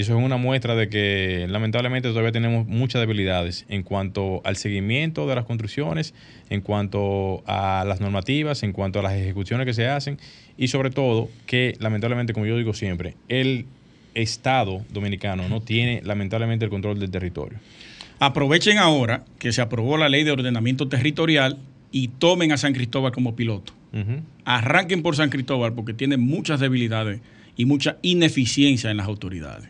[0.00, 4.56] Y eso es una muestra de que lamentablemente todavía tenemos muchas debilidades en cuanto al
[4.56, 6.14] seguimiento de las construcciones,
[6.48, 10.16] en cuanto a las normativas, en cuanto a las ejecuciones que se hacen
[10.56, 13.66] y sobre todo que lamentablemente, como yo digo siempre, el
[14.14, 17.58] Estado dominicano no tiene lamentablemente el control del territorio.
[18.20, 21.58] Aprovechen ahora que se aprobó la ley de ordenamiento territorial
[21.92, 23.74] y tomen a San Cristóbal como piloto.
[24.46, 27.20] Arranquen por San Cristóbal porque tiene muchas debilidades
[27.54, 29.68] y mucha ineficiencia en las autoridades.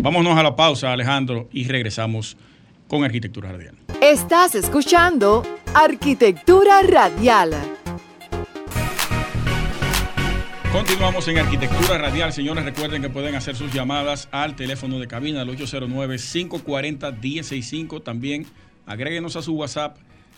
[0.00, 2.36] Vámonos a la pausa, Alejandro, y regresamos
[2.86, 3.74] con Arquitectura Radial.
[4.00, 5.42] Estás escuchando
[5.74, 7.56] Arquitectura Radial.
[10.70, 12.32] Continuamos en Arquitectura Radial.
[12.32, 18.04] Señores, recuerden que pueden hacer sus llamadas al teléfono de cabina al 809-540-1065.
[18.04, 18.46] También
[18.86, 19.96] agréguenos a su WhatsApp,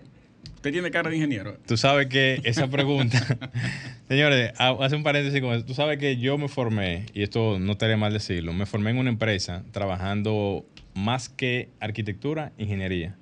[0.56, 1.58] Usted tiene cara de ingeniero.
[1.66, 3.18] Tú sabes que esa pregunta,
[4.10, 5.66] señores, ha- hace un paréntesis con eso.
[5.66, 8.98] Tú sabes que yo me formé, y esto no estaría mal decirlo, me formé en
[8.98, 13.16] una empresa trabajando más que arquitectura, ingeniería.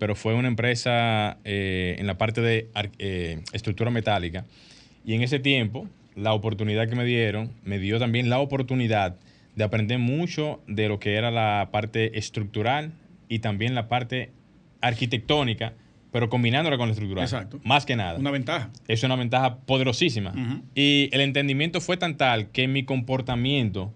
[0.00, 4.44] Pero fue una empresa eh, en la parte de eh, estructura metálica.
[5.04, 9.16] Y en ese tiempo, la oportunidad que me dieron, me dio también la oportunidad
[9.54, 12.92] de aprender mucho de lo que era la parte estructural
[13.28, 14.30] y también la parte
[14.80, 15.72] arquitectónica,
[16.10, 17.24] pero combinándola con la estructural.
[17.24, 17.60] Exacto.
[17.64, 18.18] Más que nada.
[18.18, 18.70] Una ventaja.
[18.86, 20.30] Es una ventaja poderosísima.
[20.30, 20.62] Ujú.
[20.74, 23.92] Y el entendimiento fue tan tal que mi comportamiento,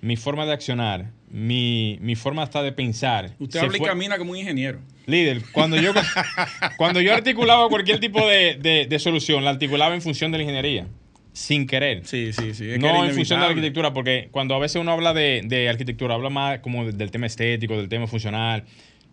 [0.00, 3.32] mi forma de accionar, mi, mi forma hasta de pensar.
[3.38, 4.80] Usted habla y camina como un ingeniero.
[5.06, 5.92] Líder, cuando yo,
[6.76, 10.44] cuando yo articulaba cualquier tipo de, de- de solución, la articulaba en función de la
[10.44, 10.86] ingeniería,
[11.32, 12.06] sin querer.
[12.06, 12.70] Sí, sí, sí.
[12.70, 15.68] es no en función de la arquitectura, porque cuando a veces uno habla de, de
[15.68, 18.64] arquitectura, habla más como de- del tema estético, del tema funcional.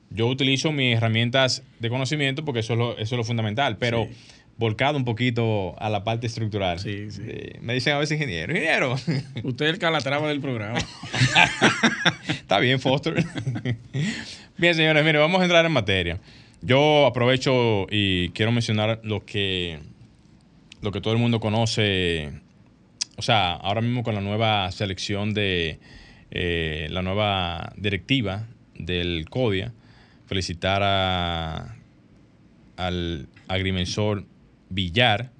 [0.09, 4.05] Yo utilizo mis herramientas de conocimiento porque eso es lo, eso es lo fundamental, pero
[4.05, 4.15] Sí.
[4.57, 6.79] volcado un poquito a la parte estructural.
[6.79, 7.21] Sí, sí.
[7.25, 8.93] Eh, me dicen a veces ingeniero, ingeniero.
[9.43, 10.79] Usted es el calatrava del programa.
[12.29, 13.15] Está bien, Foster.
[14.57, 16.19] bien, señores, mire, vamos a entrar en materia.
[16.61, 19.79] Yo aprovecho y quiero mencionar lo que,
[20.81, 22.31] lo que todo el mundo conoce.
[23.17, 25.79] O sea, ahora mismo con la nueva selección de
[26.31, 29.73] eh, la nueva directiva del CODIA,
[30.27, 31.75] felicitar a,
[32.75, 34.25] al agrimensor
[34.69, 35.31] Villar,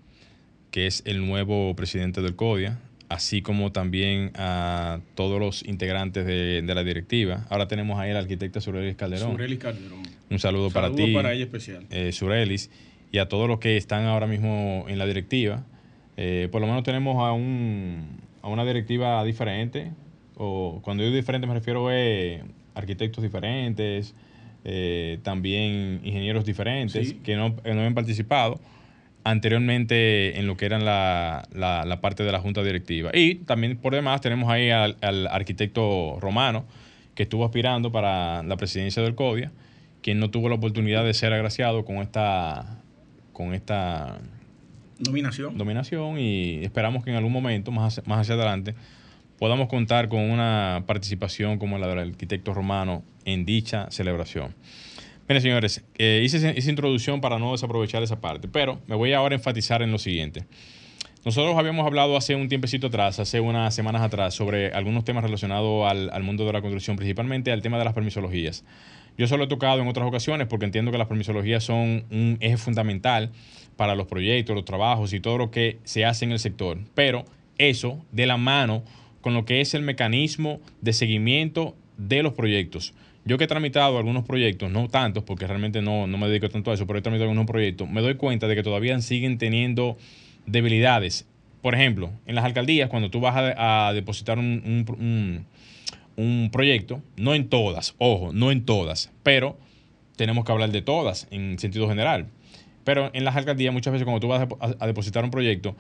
[0.72, 6.62] que es el nuevo presidente del CODIA, así como también a todos los integrantes de,
[6.62, 7.46] de la directiva.
[7.50, 9.32] Ahora tenemos ahí al arquitecto Surelis Calderón.
[9.34, 10.04] Surelis Calderón.
[10.30, 11.86] Un saludo, para Saludo ti, para ella especial.
[11.90, 12.70] eh, Surelis,
[13.12, 15.64] y a todos los que están ahora mismo en la directiva.
[16.18, 19.92] Eh, por lo menos tenemos a, un, a una directiva diferente,
[20.36, 21.94] o cuando digo diferente me refiero a
[22.76, 24.14] arquitectos diferentes,
[24.70, 27.20] eh, también ingenieros diferentes Sí.
[27.24, 28.60] que no, que no habían participado
[29.24, 33.12] anteriormente en lo que era la, la- la parte de la junta directiva.
[33.14, 36.66] Y también por demás tenemos ahí al, al arquitecto romano
[37.16, 39.52] que estuvo aspirando para la presidencia del CODIA,
[40.02, 42.80] quien no tuvo la oportunidad de ser agraciado con esta,
[43.34, 44.20] con esta
[45.06, 45.58] Nominación.
[45.58, 48.74] dominación y esperamos que en algún momento, más hacia, más hacia adelante,
[49.38, 54.56] podamos contar con una participación como la del arquitecto romano en dicha celebración.
[55.28, 59.36] Miren, señores, eh, hice esa- introducción para no desaprovechar esa parte, pero me voy ahora
[59.36, 60.46] a enfatizar en lo siguiente.
[61.26, 65.92] Nosotros habíamos hablado hace un tiempecito atrás, hace unas semanas atrás, sobre algunos temas relacionados
[65.92, 68.64] al mundo de la construcción, principalmente al tema de las permisologías.
[69.18, 72.56] Yo solo he tocado en otras ocasiones porque entiendo que las permisologías son un eje
[72.56, 73.32] fundamental
[73.76, 76.78] para los proyectos, los trabajos y todo lo que se hace en el sector.
[76.94, 77.26] Pero
[77.58, 78.84] eso de la mano
[79.22, 82.94] con lo que es el mecanismo de seguimiento de los proyectos.
[83.26, 86.72] Yo que he tramitado algunos proyectos, no tantos, porque realmente no, no me dedico tanto
[86.72, 89.98] a eso, pero he tramitado algunos proyectos, me doy cuenta de que todavía siguen teniendo
[90.46, 91.28] debilidades.
[91.62, 95.46] Por ejemplo, en las alcaldías, cuando tú vas a, depositar un, un- un-
[96.16, 99.58] un proyecto, no en todas, ojo, no en todas, pero
[100.16, 102.28] tenemos que hablar de todas en sentido general.
[102.84, 104.48] Pero en las alcaldías, muchas veces cuando tú vas
[104.80, 105.76] a depositar un proyecto,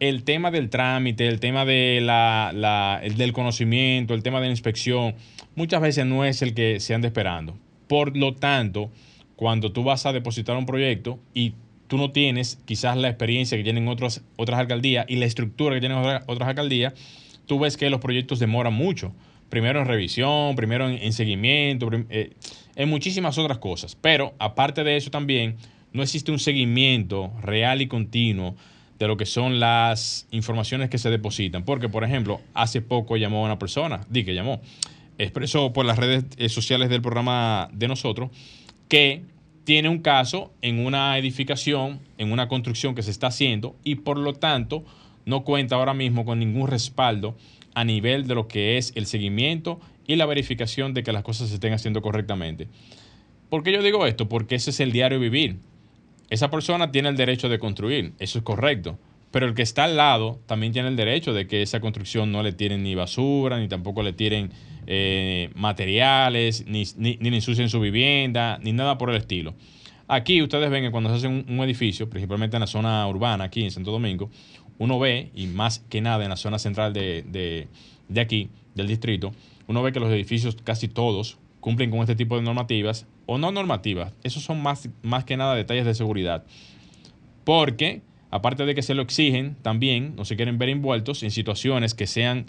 [0.00, 4.46] el tema del trámite, el tema de la, la- el del conocimiento, el tema de
[4.46, 5.14] la inspección,
[5.54, 7.56] muchas veces no es el que se anda esperando.
[7.88, 8.90] Por lo tanto,
[9.36, 11.54] cuando tú vas a depositar un proyecto y
[11.86, 15.98] tú no tienes quizás la experiencia que tienen otras, alcaldías y la estructura que tienen
[15.98, 16.92] otras, otras alcaldías,
[17.46, 19.12] tú ves que los proyectos demoran mucho.
[19.48, 22.32] Primero en revisión, primero en, en seguimiento, eh,
[22.76, 23.96] en muchísimas otras cosas.
[23.96, 25.56] Pero aparte de eso también,
[25.92, 28.54] no existe un seguimiento real y continuo
[28.98, 31.64] de lo que son las informaciones que se depositan.
[31.64, 34.60] Porque, por ejemplo, hace poco llamó una persona, di que llamó,
[35.18, 38.30] expresó por las redes eh, sociales del programa de nosotros,
[38.88, 39.22] que
[39.64, 44.16] tiene un caso en una edificación, en una construcción que se está haciendo y por
[44.16, 44.84] lo tanto
[45.26, 47.36] no cuenta ahora mismo con ningún respaldo
[47.74, 51.48] a nivel de lo que es el seguimiento y la verificación de que las cosas
[51.48, 52.66] se estén haciendo correctamente.
[53.50, 54.28] ¿Por qué yo digo esto?
[54.28, 55.58] Porque ese es el diario vivir.
[56.30, 58.98] Esa persona tiene el derecho de construir, eso es correcto.
[59.30, 62.42] Pero el que está al lado también tiene el derecho de que esa construcción no
[62.42, 64.50] le tiren ni basura, ni tampoco le tiren
[64.86, 69.54] eh, materiales, ni, ni, ni ensucien su vivienda, ni nada por el estilo.
[70.06, 73.44] Aquí ustedes ven que cuando se hace un, un edificio, principalmente en la zona urbana,
[73.44, 74.30] aquí en Santo Domingo,
[74.78, 77.68] uno ve, y más que nada en la zona central de, de-
[78.08, 79.32] de aquí, del distrito,
[79.66, 83.52] uno ve que los edificios casi todos cumplen con este tipo de normativas o no
[83.52, 84.14] normativas.
[84.24, 86.44] Esos son más, más que nada detalles de seguridad.
[87.44, 91.92] Porque, aparte de que se lo exigen, también no se quieren ver envueltos en situaciones
[91.92, 92.46] que sean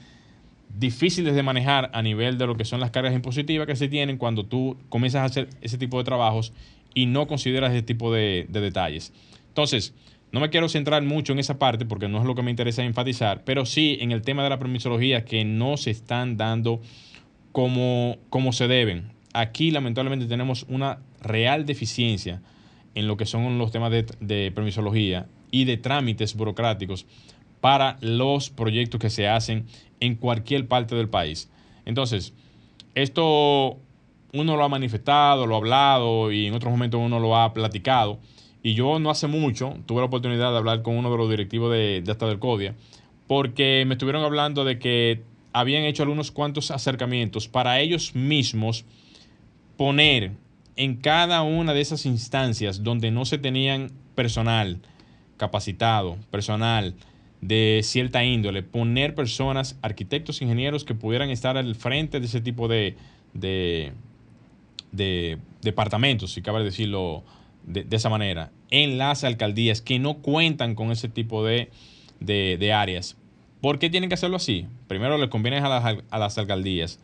[0.74, 4.18] difíciles de manejar a nivel de lo que son las cargas impositivas que se tienen
[4.18, 6.54] cuando tú comienzas a hacer ese tipo de trabajos
[6.94, 9.12] y no consideras ese tipo de, de detalles.
[9.50, 9.94] Entonces,
[10.32, 12.86] no me quiero centrar mucho en esa parte porque no es lo que me interesa
[12.86, 16.80] enfatizar, pero sí en el tema de la permisología que no se están dando
[17.52, 19.19] como, como se deben.
[19.40, 22.42] Aquí lamentablemente tenemos una real deficiencia
[22.94, 27.06] en lo que son los temas de, permisología y de trámites burocráticos
[27.62, 29.66] para los proyectos que se hacen
[30.02, 31.50] en cualquier parte del país.
[31.86, 32.34] Entonces,
[32.96, 33.78] esto
[34.34, 38.20] uno lo ha manifestado, lo ha hablado y en otros momentos uno lo ha platicado.
[38.62, 41.72] Y yo no hace mucho tuve la oportunidad de hablar con uno de los directivos
[41.72, 42.76] de, de hasta del CODIA,
[43.26, 45.22] porque me estuvieron hablando de que
[45.54, 48.84] habían hecho algunos cuantos acercamientos para ellos mismos
[49.80, 50.34] poner
[50.76, 54.82] en cada una de esas instancias donde no se tenían personal
[55.38, 56.96] capacitado, personal
[57.40, 62.68] de cierta índole, poner personas, arquitectos, ingenieros que pudieran estar al frente de ese tipo
[62.68, 62.98] de,
[63.34, 63.94] de,
[64.92, 67.24] de departamentos, si cabe decirlo
[67.66, 71.70] de, esa manera, en las alcaldías que no cuentan con ese tipo de,
[72.20, 73.16] de, de áreas.
[73.62, 74.68] ¿Por qué tienen que hacerlo así?
[74.90, 77.00] Primero, les conviene a las, a las alcaldías,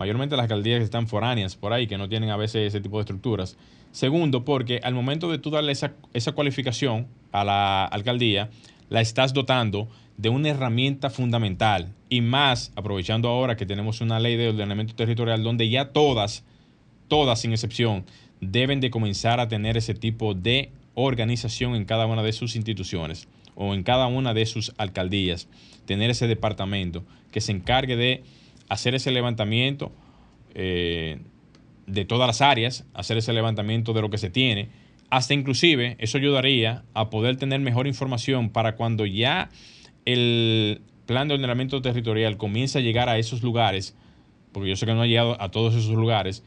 [0.00, 2.96] mayormente las alcaldías que están foráneas por ahí, que no tienen a veces ese tipo
[2.96, 3.58] de estructuras.
[3.92, 8.48] Segundo, porque al momento de tú darle esa, esa cualificación a la alcaldía,
[8.88, 14.36] la estás dotando de una herramienta fundamental y más aprovechando ahora que tenemos una ley
[14.36, 16.44] de ordenamiento territorial donde ya todas,
[17.08, 18.06] todas sin excepción,
[18.40, 23.28] deben de comenzar a tener ese tipo de organización en cada una de sus instituciones
[23.54, 25.46] o en cada una de sus alcaldías,
[25.84, 28.22] tener ese departamento que se encargue de
[28.70, 29.92] hacer ese levantamiento
[30.54, 31.18] eh,
[31.86, 34.68] de todas las áreas, hacer ese levantamiento de lo que se tiene,
[35.10, 39.50] hasta inclusive eso ayudaría a poder tener mejor información para cuando ya
[40.06, 43.96] el plan de ordenamiento territorial comience a llegar a esos lugares,
[44.52, 46.44] porque yo sé que no ha llegado a todos esos lugares,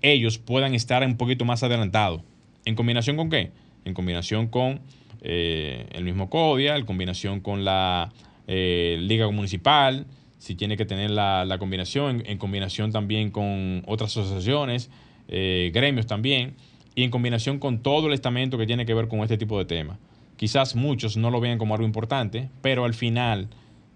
[0.00, 2.22] ellos puedan estar un poquito más adelantados.
[2.64, 3.50] ¿En combinación con qué?
[3.84, 4.80] En combinación con
[5.22, 8.12] eh, el mismo CODIA, en combinación con la
[8.46, 10.06] eh, Liga Municipal,
[10.44, 14.90] si tiene que tener la, la combinación, en, combinación también con otras asociaciones,
[15.26, 16.54] eh, gremios también,
[16.94, 19.64] y en combinación con todo el estamento que tiene que ver con este tipo de
[19.64, 19.96] temas.
[20.36, 23.48] Quizás muchos no lo vean como algo importante, pero al final,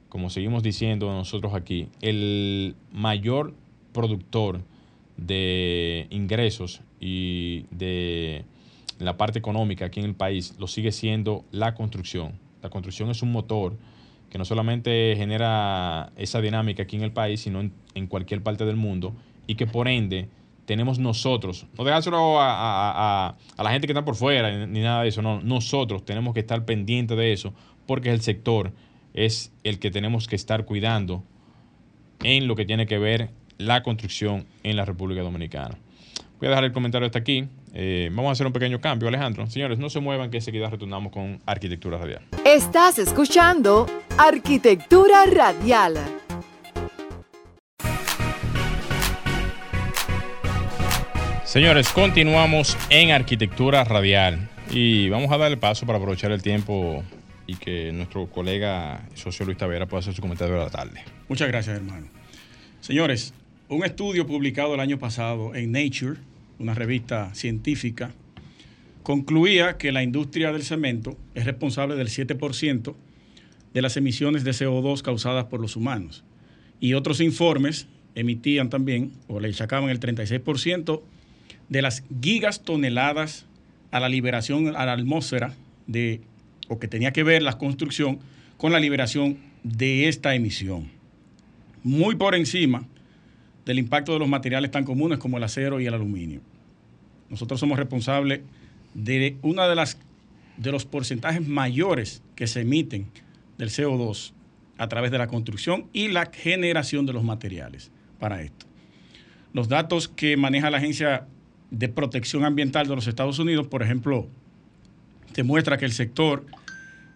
[0.08, 3.52] como seguimos diciendo nosotros aquí, el mayor
[3.92, 4.62] productor
[5.18, 8.46] de ingresos y de
[8.98, 12.38] la parte económica aquí en el país lo sigue siendo la construcción.
[12.62, 13.76] La construcción es un motor
[14.30, 18.76] que no solamente genera esa dinámica aquí en el país, sino en, cualquier parte del
[18.76, 19.14] mundo
[19.46, 20.28] y que por ende
[20.66, 24.66] tenemos nosotros, no dejárselo a, a, a, a, la gente que está por fuera ni,
[24.66, 27.54] ni nada de eso, no, nosotros tenemos que estar pendientes de eso
[27.86, 28.72] porque el sector
[29.14, 31.24] es el que tenemos que estar cuidando
[32.22, 35.78] en lo que tiene que ver la construcción en la República Dominicana.
[36.38, 37.48] Voy a dejar el comentario hasta aquí.
[37.74, 39.46] Eh, vamos a hacer un pequeño cambio, Alejandro.
[39.46, 42.22] Señores, no se muevan que enseguida retornamos con Arquitectura Radial.
[42.44, 45.98] Estás escuchando Arquitectura Radial.
[51.44, 57.02] Señores, continuamos en Arquitectura Radial y vamos a darle paso para aprovechar el tiempo
[57.46, 61.02] y que nuestro colega socio Luis Tavera pueda hacer su comentario de la tarde.
[61.28, 62.06] Muchas gracias, hermano.
[62.80, 63.32] Señores,
[63.68, 66.20] un estudio publicado el año pasado en Nature,
[66.58, 68.12] una revista científica,
[69.02, 72.94] concluía que la industria del cemento es responsable del 7%
[73.72, 76.24] de las emisiones de CO2 causadas por los humanos.
[76.80, 81.02] Y otros informes emitían también, o le achacaban el 36%
[81.68, 83.46] de las gigas toneladas
[83.90, 85.54] a la liberación a la atmósfera
[85.86, 86.20] de,
[86.68, 88.18] o que tenía que ver la construcción
[88.56, 90.90] con la liberación de esta emisión.
[91.82, 92.86] Muy por encima
[93.68, 96.40] del impacto de los materiales tan comunes como el acero y el aluminio.
[97.28, 98.40] Nosotros somos responsables
[98.94, 99.98] de una de las
[100.56, 103.08] de los porcentajes mayores que se emiten
[103.58, 104.32] del CO2
[104.78, 108.64] a través de la construcción y la generación de los materiales para esto.
[109.52, 111.26] Los datos que maneja la Agencia
[111.70, 114.28] de Protección Ambiental de los Estados Unidos, por ejemplo,
[115.34, 116.46] demuestra que el sector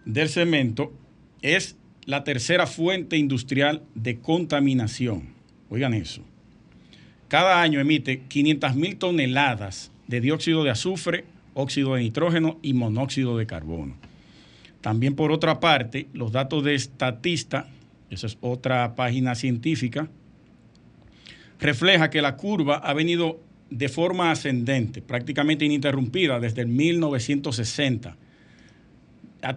[0.05, 0.93] del cemento
[1.41, 5.29] es la tercera fuente industrial de contaminación.
[5.71, 6.23] Oigan eso.
[7.33, 11.25] Cada año emite 500 mil toneladas de dióxido de azufre,
[11.55, 13.95] óxido de nitrógeno y monóxido de carbono.
[14.81, 17.65] También por otra parte, los datos de Statista,
[18.11, 20.09] esa es otra página científica,
[21.59, 23.39] refleja que la curva ha venido
[23.71, 28.15] de forma ascendente, prácticamente ininterrumpida desde el 1960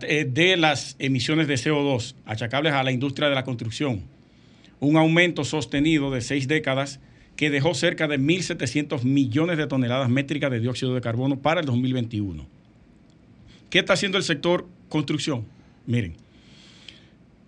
[0.01, 4.01] eh, de las emisiones de CO2 achacables a la industria de la construcción.
[4.81, 7.01] Un aumento sostenido de seis décadas
[7.37, 11.67] que dejó cerca de 1.700 millones de toneladas métricas de dióxido de carbono para el
[11.67, 12.47] 2021.
[13.71, 15.45] ¿Qué está haciendo el sector construcción?
[15.87, 16.15] Miren,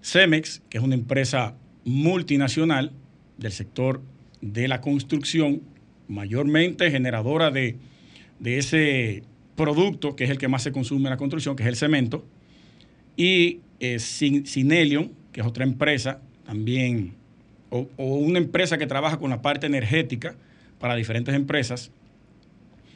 [0.03, 2.93] Cemex, que es una empresa multinacional
[3.39, 4.03] del sector
[4.41, 5.63] de la construcción,
[6.07, 7.77] mayormente generadora de,
[8.45, 9.23] ese
[9.57, 12.27] producto que es el que más se consume en la construcción, que es el cemento,
[13.17, 17.15] y eh, Sinelion, que es otra empresa también,
[17.71, 20.35] o, una empresa que trabaja con la parte energética
[20.79, 21.91] para diferentes empresas,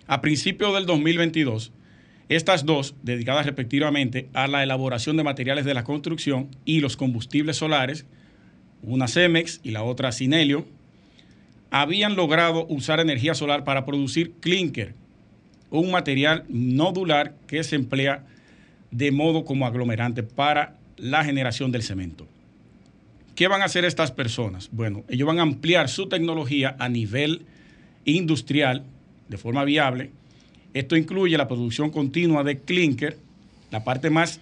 [0.07, 1.73] a principios del 2022,
[2.29, 7.57] estas dos, dedicadas respectivamente a la elaboración de materiales de la construcción y los combustibles
[7.57, 8.07] solares,
[8.83, 10.67] una Cemex y la otra Sinelio,
[11.71, 14.95] habían logrado usar energía solar para producir clinker,
[15.71, 18.25] un material nodular que se emplea
[18.91, 22.29] de modo como aglomerante para la generación del cemento.
[23.35, 24.69] ¿Qué van a hacer estas personas?
[24.73, 27.47] Bueno, ellos van a ampliar su tecnología a nivel
[28.05, 28.85] industrial
[29.29, 30.11] de forma viable.
[30.75, 33.19] Esto incluye la producción continua de clinker,
[33.71, 34.41] la parte más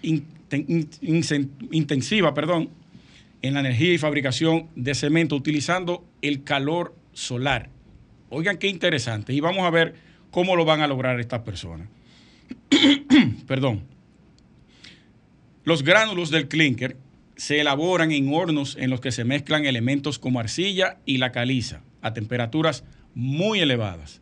[1.71, 2.71] intensiva, perdón,
[3.43, 7.71] en la energía y fabricación de cemento utilizando el calor solar.
[8.29, 9.33] Oigan qué interesante.
[9.33, 9.95] Y vamos a ver
[10.31, 11.89] cómo lo van a lograr estas personas.
[13.47, 13.83] Perdón.
[15.65, 16.97] Los gránulos del clinker
[17.41, 21.81] se elaboran en hornos en los que se mezclan elementos como arcilla y la caliza
[22.03, 22.85] a temperaturas
[23.15, 24.21] muy elevadas,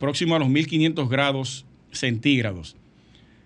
[0.00, 2.74] próximo a los 1500 grados centígrados,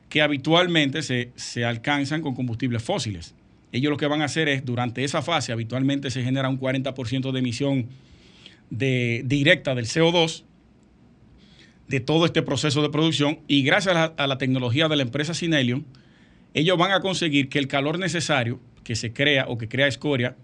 [0.08, 3.34] que habitualmente se, se alcanzan con combustibles fósiles.
[3.72, 7.30] Ellos lo que van a hacer es, durante esa fase, habitualmente se genera un 40%
[7.30, 7.88] de emisión
[8.70, 10.44] de, directa del CO2
[11.88, 15.84] de todo este proceso de producción y gracias a la, tecnología de la empresa Sinelium,
[16.54, 20.36] ellos van a conseguir que el calor necesario que se crea o que crea escoria,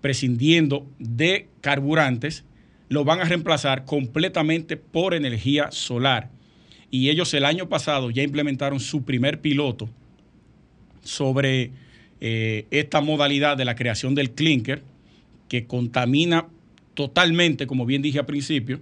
[0.00, 2.44] prescindiendo de carburantes,
[2.88, 6.30] lo van a reemplazar completamente por energía solar.
[6.90, 9.88] Y ellos el año pasado ya implementaron su primer piloto
[11.02, 11.70] sobre
[12.20, 14.82] eh, esta modalidad de la creación del clinker,
[15.48, 16.48] que contamina
[16.94, 18.80] totalmente, como bien dije al principio,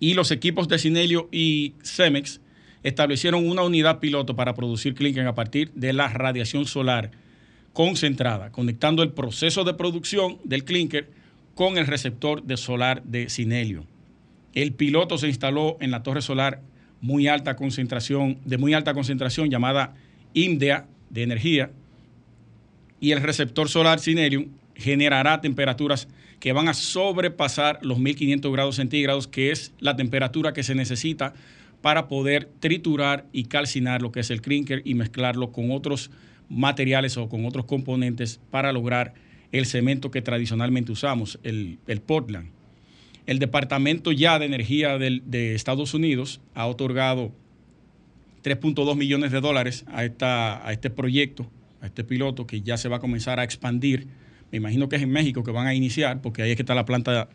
[0.00, 2.40] y los equipos de Cinelio y Cemex
[2.82, 7.10] establecieron una unidad piloto para producir clinker a partir de la radiación solar
[7.76, 11.10] concentrada, conectando el proceso de producción del clinker
[11.54, 13.84] con el receptor de solar de Cinelio.
[14.54, 16.62] El piloto se instaló en la torre solar
[17.02, 19.94] muy alta concentración, de muy alta concentración llamada
[20.32, 21.70] IMDEA de energía,
[22.98, 26.08] y el receptor solar Cinelium generará temperaturas
[26.40, 31.34] que van a sobrepasar los 1500 grados centígrados, que es la temperatura que se necesita
[31.82, 36.10] para poder triturar y calcinar lo que es el clinker y mezclarlo con otros
[36.48, 39.14] materiales o con otros componentes para lograr
[39.52, 42.50] el cemento que tradicionalmente usamos, el, Portland.
[43.26, 47.32] El Departamento ya de Energía de Estados Unidos ha otorgado
[48.44, 52.88] 3.2 millones de dólares a, esta, a este proyecto, a este piloto que ya se
[52.88, 54.06] va a comenzar a expandir
[54.50, 56.74] me imagino que es en México que van a iniciar, porque ahí es que está
[56.74, 57.28] la planta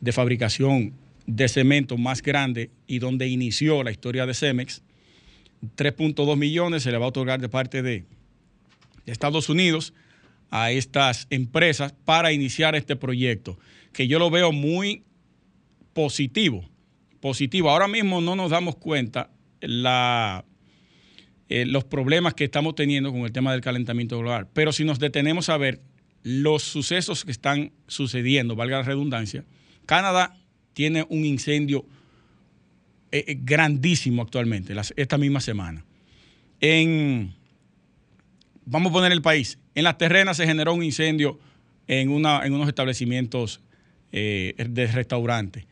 [0.00, 0.94] de fabricación
[1.26, 4.82] de cemento más grande y donde inició la historia de Cemex.
[5.76, 8.04] 3.2 millones se le va a otorgar de parte de
[9.12, 9.94] Estados Unidos
[10.50, 13.58] a estas empresas para iniciar este proyecto,
[13.92, 15.04] que yo lo veo muy
[15.92, 16.68] positivo.
[17.20, 17.70] Positivo.
[17.70, 19.30] Ahora mismo no nos damos cuenta
[19.60, 20.44] la,
[21.48, 24.98] eh, los problemas que estamos teniendo con el tema del calentamiento global, pero si nos
[24.98, 25.80] detenemos a ver
[26.22, 29.44] los sucesos que están sucediendo, valga la redundancia,
[29.86, 30.36] Canadá
[30.74, 31.86] tiene un incendio
[33.10, 35.84] eh, eh, grandísimo actualmente, esta misma semana.
[36.60, 37.34] En,
[38.70, 41.38] vamos a poner el país, en las terrenas se generó un incendio
[41.86, 43.60] en, una, en unos establecimientos
[44.12, 45.66] eh, de restaurantes.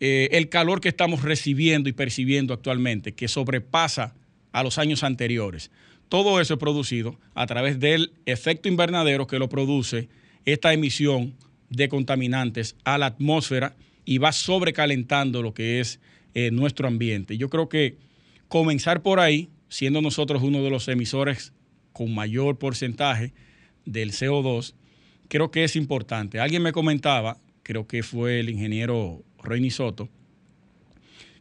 [0.00, 4.14] el calor que estamos recibiendo y percibiendo actualmente, que sobrepasa
[4.52, 5.70] a los años anteriores.
[6.08, 10.08] Todo eso es producido a través del efecto invernadero que lo produce
[10.44, 11.34] esta emisión
[11.70, 13.74] de contaminantes a la atmósfera
[14.04, 16.00] y va sobrecalentando lo que es
[16.34, 17.36] eh, nuestro ambiente.
[17.38, 17.96] Yo creo que
[18.48, 21.52] comenzar por ahí, siendo nosotros uno de los emisores
[21.94, 23.32] con mayor porcentaje
[23.86, 24.74] del CO2,
[25.28, 26.40] creo que es importante.
[26.40, 30.10] Alguien me comentaba, creo que fue el ingeniero Roy Soto,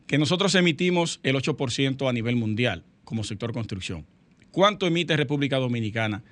[0.08, 4.06] que nosotros emitimos el 8% a nivel mundial como sector construcción.
[4.52, 6.24] ¿Cuánto emite República Dominicana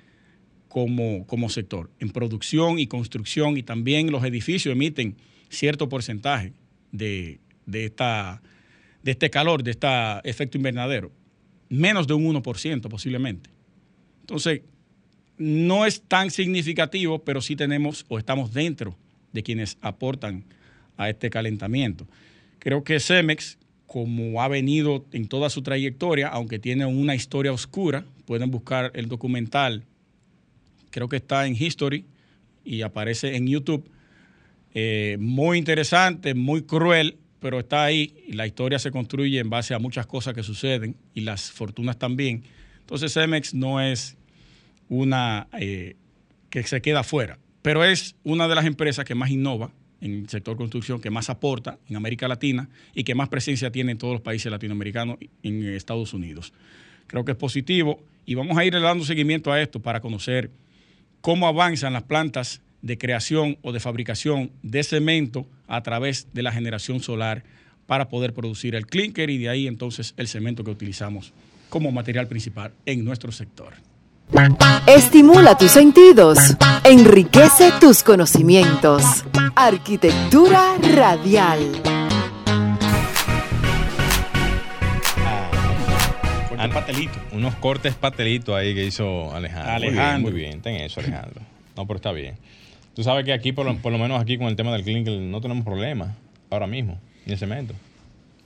[0.68, 1.90] como, como sector?
[1.98, 5.16] En producción y construcción y también los edificios emiten
[5.48, 6.52] cierto porcentaje
[6.92, 8.40] de, de, esta,
[9.02, 9.88] de este calor, de este
[10.22, 11.10] efecto invernadero.
[11.68, 13.51] Menos de un 1% posiblemente.
[14.22, 14.62] Entonces,
[15.38, 18.96] no es tan significativo, pero sí tenemos o estamos dentro
[19.32, 20.44] de quienes aportan
[20.96, 22.06] a este calentamiento.
[22.58, 28.04] Creo que Cemex, como ha venido en toda su trayectoria, aunque tiene una historia oscura,
[28.24, 29.84] pueden buscar el documental,
[30.90, 32.04] creo que está en History
[32.64, 33.90] y aparece en YouTube.
[34.74, 39.78] Eh, muy interesante, muy cruel, pero está ahí la historia se construye en base a
[39.78, 42.44] muchas cosas que suceden y las fortunas también.
[42.92, 44.18] Entonces Cemex no es
[44.90, 45.96] una eh,
[46.50, 49.70] que se queda fuera, pero es una de las empresas que más innova
[50.02, 53.92] en el sector construcción, que más aporta en América Latina y que más presencia tiene
[53.92, 56.52] en todos los países latinoamericanos en Estados Unidos.
[57.06, 60.50] Creo que es positivo y vamos a ir dando seguimiento a esto para conocer
[61.22, 66.52] cómo avanzan las plantas de creación o de fabricación de cemento a través de la
[66.52, 67.42] generación solar
[67.86, 71.32] para poder producir el clinker y de ahí entonces el cemento que utilizamos
[71.72, 73.72] como material principal en nuestro sector.
[74.86, 76.38] Estimula tus sentidos,
[76.84, 79.24] enriquece tus conocimientos.
[79.56, 81.60] Arquitectura radial.
[86.58, 87.18] Ah, patelito.
[87.32, 89.72] Unos cortes patelitos ahí que hizo Alejandro.
[89.72, 90.30] Alejandro.
[90.30, 91.40] Muy bien, ten eso, Alejandro.
[91.74, 92.34] No, pero está bien.
[92.94, 95.18] Tú sabes que aquí, por lo, por lo menos aquí con el tema del clinker,
[95.18, 96.10] no tenemos problemas
[96.50, 97.72] ahora mismo, ni el cemento.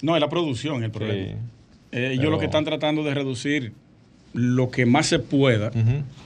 [0.01, 1.41] No, es la producción el problema.
[1.97, 3.73] Eh, ellos lo que están tratando de reducir
[4.35, 5.71] lo que más se pueda,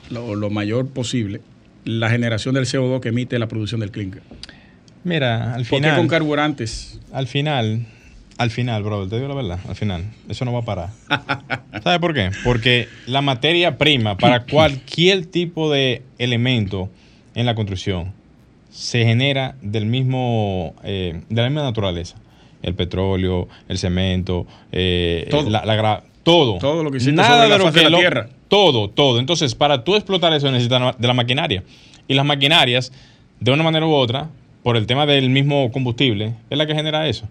[0.09, 1.39] lo, mayor posible,
[1.85, 4.21] la generación del CO2 que emite la producción del clinker.
[5.05, 5.91] Mira, al final.
[5.91, 6.99] ¿Por con carburantes?
[7.13, 7.85] Al final,
[8.37, 10.89] al final, brother, te digo la verdad, al final, eso no va a parar.
[11.83, 12.31] ¿Sabes por qué?
[12.43, 16.89] Porque la materia prima para cualquier tipo de elemento
[17.33, 18.11] en la construcción
[18.71, 22.17] se genera del mismo, eh, de la misma naturaleza.
[22.61, 26.59] El petróleo, el cemento, eh, la, la, todo.
[26.59, 28.29] Todo lo que hiciste Nada de, lo que la tierra.
[28.47, 29.19] Todo, todo.
[29.19, 31.63] Entonces, para tú explotar eso necesitas de la maquinaria.
[32.07, 32.91] Y las maquinarias,
[33.39, 34.29] de una manera u otra,
[34.63, 37.27] por el tema del mismo combustible, es la que genera eso.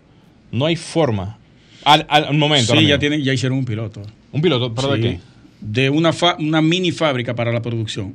[0.50, 1.38] No hay forma.
[1.84, 2.74] Al, al momento.
[2.74, 4.02] Sí, ya, tienen, ya hicieron un piloto.
[4.32, 4.74] ¿Un piloto?
[4.74, 5.20] ¿Pero de qué?
[5.60, 8.14] De una, una mini fábrica para la producción.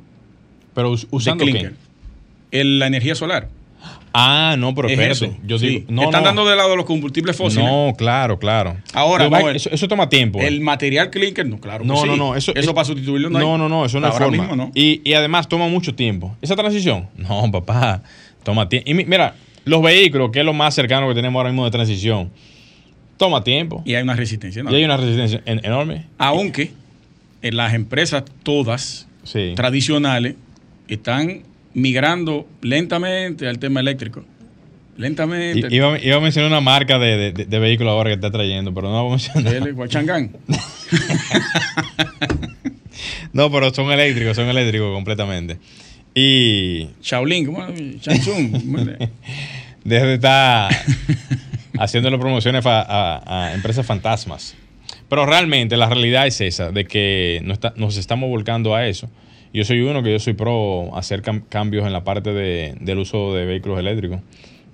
[0.74, 1.72] ¿Pero usando qué?
[2.52, 3.48] la energía solar.
[4.18, 5.36] Ah, no, pero espérate.
[5.44, 7.66] Yo digo, no, Están dando de lado los combustibles fósiles.
[7.66, 8.76] No, claro, claro.
[8.94, 10.40] Ahora, eso, toma tiempo.
[10.40, 11.84] El material clinker, no, claro.
[11.84, 12.34] no, no, no.
[12.34, 13.84] Eso, eso para sustituirlo no No, no, no.
[13.84, 14.70] Eso no Ahora Mismo, no.
[14.74, 16.34] Y, y además toma mucho tiempo.
[16.40, 18.02] Esa transición, no, papá.
[18.42, 18.90] Toma tiempo.
[18.90, 22.30] Y mira, los vehículos, que es lo más cercano que tenemos ahora mismo de transición,
[23.18, 23.82] toma tiempo.
[23.84, 24.76] Y hay una resistencia enorme.
[24.76, 26.06] Y hay una resistencia enorme.
[26.16, 26.70] Aunque
[27.42, 29.08] en las empresas todas
[29.54, 30.36] tradicionales
[30.88, 31.42] están
[31.76, 34.24] migrando lentamente al tema eléctrico.
[34.96, 35.68] Lentamente.
[35.70, 39.28] iba, a mencionar una marca de, de, vehículos ahora que está trayendo, pero no vamos
[39.28, 39.72] a mencionar.
[39.74, 40.30] Guachangán.
[43.34, 45.58] no, pero son eléctricos, son eléctricos completamente.
[46.14, 46.88] Y.
[47.02, 47.66] Shaolin, ¿cómo?
[48.00, 48.52] Chansung.
[49.84, 50.74] Deja de estar
[51.78, 54.54] haciéndole promociones a, empresas fantasmas.
[55.10, 59.10] Pero realmente la realidad es esa, de que nos, nos estamos volcando a eso.
[59.56, 63.32] Yo soy uno que yo soy pro hacer cambios en la parte de, del uso
[63.32, 64.20] de vehículos eléctricos.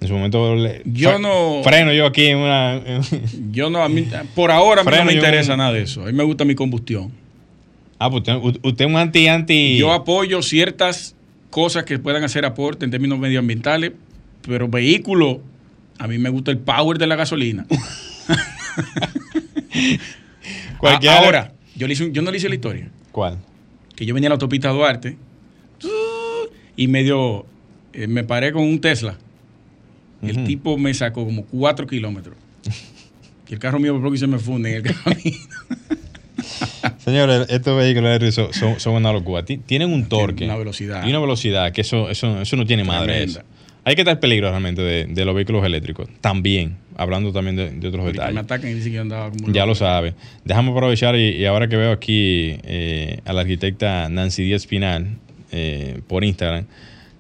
[0.01, 2.81] En su momento yo no freno yo aquí en una
[3.53, 6.03] yo no a mí, por ahora no me interesa nada de eso.
[6.03, 7.13] A mí me gusta mi combustión.
[7.97, 8.25] Ah, pues
[8.63, 11.15] usted, es un anti anti Yo apoyo ciertas
[11.51, 13.93] cosas que puedan hacer aporte en términos medioambientales,
[14.45, 15.43] pero vehículo
[16.01, 17.67] a mí me gusta el power de la gasolina.
[21.09, 22.91] Ahora, yo, yo no le hice la historia.
[23.13, 23.39] ¿Cuál?
[24.03, 25.17] Que yo venía a la autopista Duarte
[26.75, 27.47] y medio
[27.93, 29.17] eh, me paré con un Tesla.
[30.23, 32.35] El tipo me sacó como cuatro kilómetros.
[33.47, 35.37] que el carro mío por se me funde en el camino.
[36.99, 39.45] Señores, estos vehículos son, son, una locura.
[39.45, 40.47] Tienen un torque.
[40.47, 41.07] Una velocidad.
[41.07, 43.29] Y una velocidad que eso, eso, eso no tiene madre.
[43.85, 46.09] Hay que estar peligro realmente de, los vehículos eléctricos.
[46.21, 48.35] También, hablando también de, otros detalles.
[48.35, 50.15] Me atacan y dicen que andaba como Ya lo sabe.
[50.45, 55.19] Déjame aprovechar y, ahora que veo aquí eh, a la arquitecta Nancy Díaz Pinal
[55.51, 56.67] eh, por Instagram,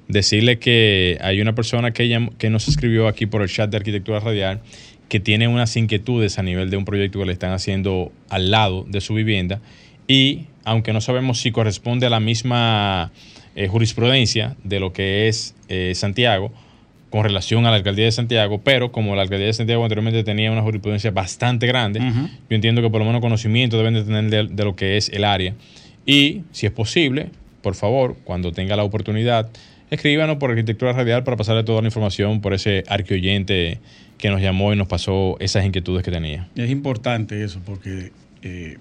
[0.08, 3.76] decirle que hay una persona que, ella, que nos escribió aquí por el chat de
[3.76, 4.60] Arquitectura Radial
[5.08, 8.86] que tiene unas inquietudes a nivel de un proyecto que le están haciendo al lado
[8.88, 9.60] de su vivienda
[10.08, 13.12] y aunque no sabemos si corresponde a la misma
[13.54, 16.50] eh, jurisprudencia de lo que es eh, Santiago
[17.12, 20.50] con relación a la alcaldía de Santiago, pero como la alcaldía de Santiago anteriormente tenía
[20.50, 24.64] una jurisprudencia bastante grande, yo entiendo que por lo menos conocimiento deben de tener de,
[24.64, 25.54] lo que es el área.
[26.06, 27.28] Y si es posible,
[27.60, 29.50] por favor, cuando tenga la oportunidad,
[29.90, 33.78] escríbanos por Arquitectura Radial para pasarle toda la información por ese arqueoyente
[34.16, 36.48] que nos llamó y nos pasó esas inquietudes que tenía.
[36.56, 38.10] Es importante eso porque
[38.40, 38.78] eh,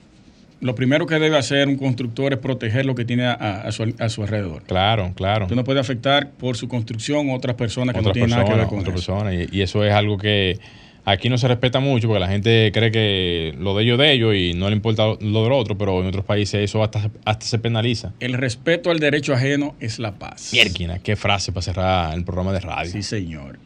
[0.61, 3.83] lo primero que debe hacer un constructor es proteger lo que tiene a, su,
[4.21, 4.61] alrededor.
[4.63, 5.45] Claro, claro.
[5.45, 8.53] Usted no puede afectar por su construcción a otras personas que no tienen nada que
[8.53, 9.33] ver con otras Personas.
[9.51, 10.59] Y, eso es algo que
[11.03, 14.35] aquí no se respeta mucho porque la gente cree que lo de ellos de ellos
[14.35, 17.57] y no le importa lo del otro, pero en otros países eso hasta, hasta se
[17.57, 18.13] penaliza.
[18.19, 20.51] El respeto al derecho ajeno es la paz.
[20.53, 22.91] Mierquina, qué frase para cerrar el programa de radio.
[22.91, 23.57] Sí, señor.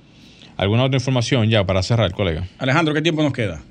[0.56, 2.48] ¿Alguna otra información ya para cerrar, colega?
[2.58, 3.62] Alejandro, ¿qué tiempo nos queda?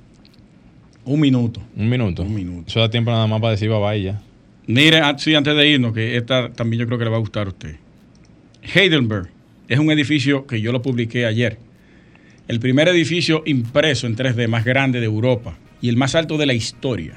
[1.05, 1.61] Un minuto.
[1.77, 2.23] Un minuto.
[2.23, 2.65] Un minuto.
[2.69, 4.21] Eso da tiempo nada más para decir bye bye ya.
[4.67, 7.21] Mire, ah, sí, antes de irnos, que esta también yo creo que le va a
[7.21, 7.77] gustar a usted.
[8.63, 9.29] Heidelberg
[9.69, 11.59] es un edificio que yo lo publiqué ayer.
[12.49, 16.47] El primer edificio impreso en 3D más grande de Europa y el más alto de
[16.47, 17.15] la historia.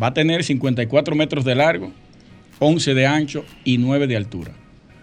[0.00, 1.92] Va a tener 54 metros de largo,
[2.60, 4.52] 11 de ancho y 9 de altura.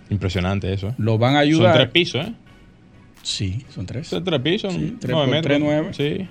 [0.10, 0.90] Impresionante eso.
[0.90, 0.94] ¿eh?
[0.98, 1.74] Lo van a ayudar.
[1.74, 2.34] Son tres pisos, ¿eh?
[3.22, 4.08] Sí, son tres.
[4.08, 5.60] Son tres pisos, sí, tres, 9 metros.
[5.60, 5.90] 9.
[5.92, 6.28] Sí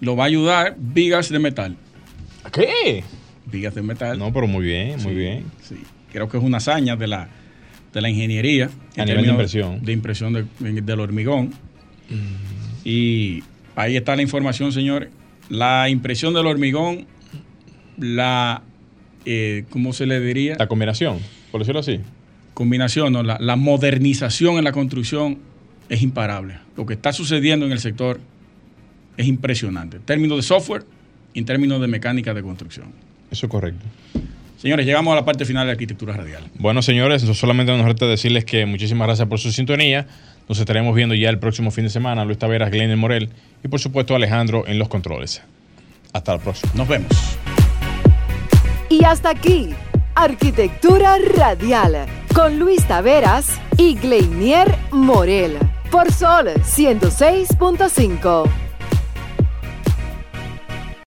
[0.00, 1.76] lo va a ayudar vigas de metal.
[2.52, 3.02] ¿Qué?
[3.46, 4.18] Vigas de metal.
[4.18, 5.44] No, pero muy bien, muy bien.
[5.62, 5.76] Sí.
[6.12, 7.28] Creo que es una hazaña de la,
[7.92, 8.70] de la ingeniería.
[8.96, 9.84] A nivel de impresión.
[9.84, 11.52] De impresión del hormigón.
[12.08, 12.84] Mm.
[12.84, 13.42] Y
[13.74, 15.10] ahí está la información, señores.
[15.48, 17.06] La impresión del hormigón,
[17.98, 18.62] la,
[19.24, 20.56] eh, ¿cómo se le diría?
[20.58, 21.18] La combinación,
[21.52, 22.00] por decirlo así.
[22.54, 25.38] Combinación, no, la, la modernización en la construcción
[25.88, 26.58] es imparable.
[26.76, 28.20] Lo que está sucediendo en el sector
[29.16, 29.98] es impresionante.
[29.98, 30.84] En términos de software
[31.34, 32.86] y en términos de mecánica de construcción.
[33.30, 33.84] Eso es correcto.
[34.58, 36.44] Señores, llegamos a la parte final de arquitectura radial.
[36.58, 40.06] Bueno, señores, solamente nos resta decirles que muchísimas gracias por su sintonía.
[40.48, 42.24] Nos estaremos viendo ya el próximo fin de semana.
[42.24, 43.28] Luis Taveras, Glenn Morel
[43.62, 45.42] y por supuesto Alejandro en los controles.
[46.12, 46.72] Hasta la próxima.
[46.74, 47.36] Nos vemos.
[48.88, 49.70] Y hasta aquí,
[50.14, 55.58] Arquitectura Radial, con Luis Taveras y Gleinier Morel,
[55.90, 58.65] por Sol 106.5.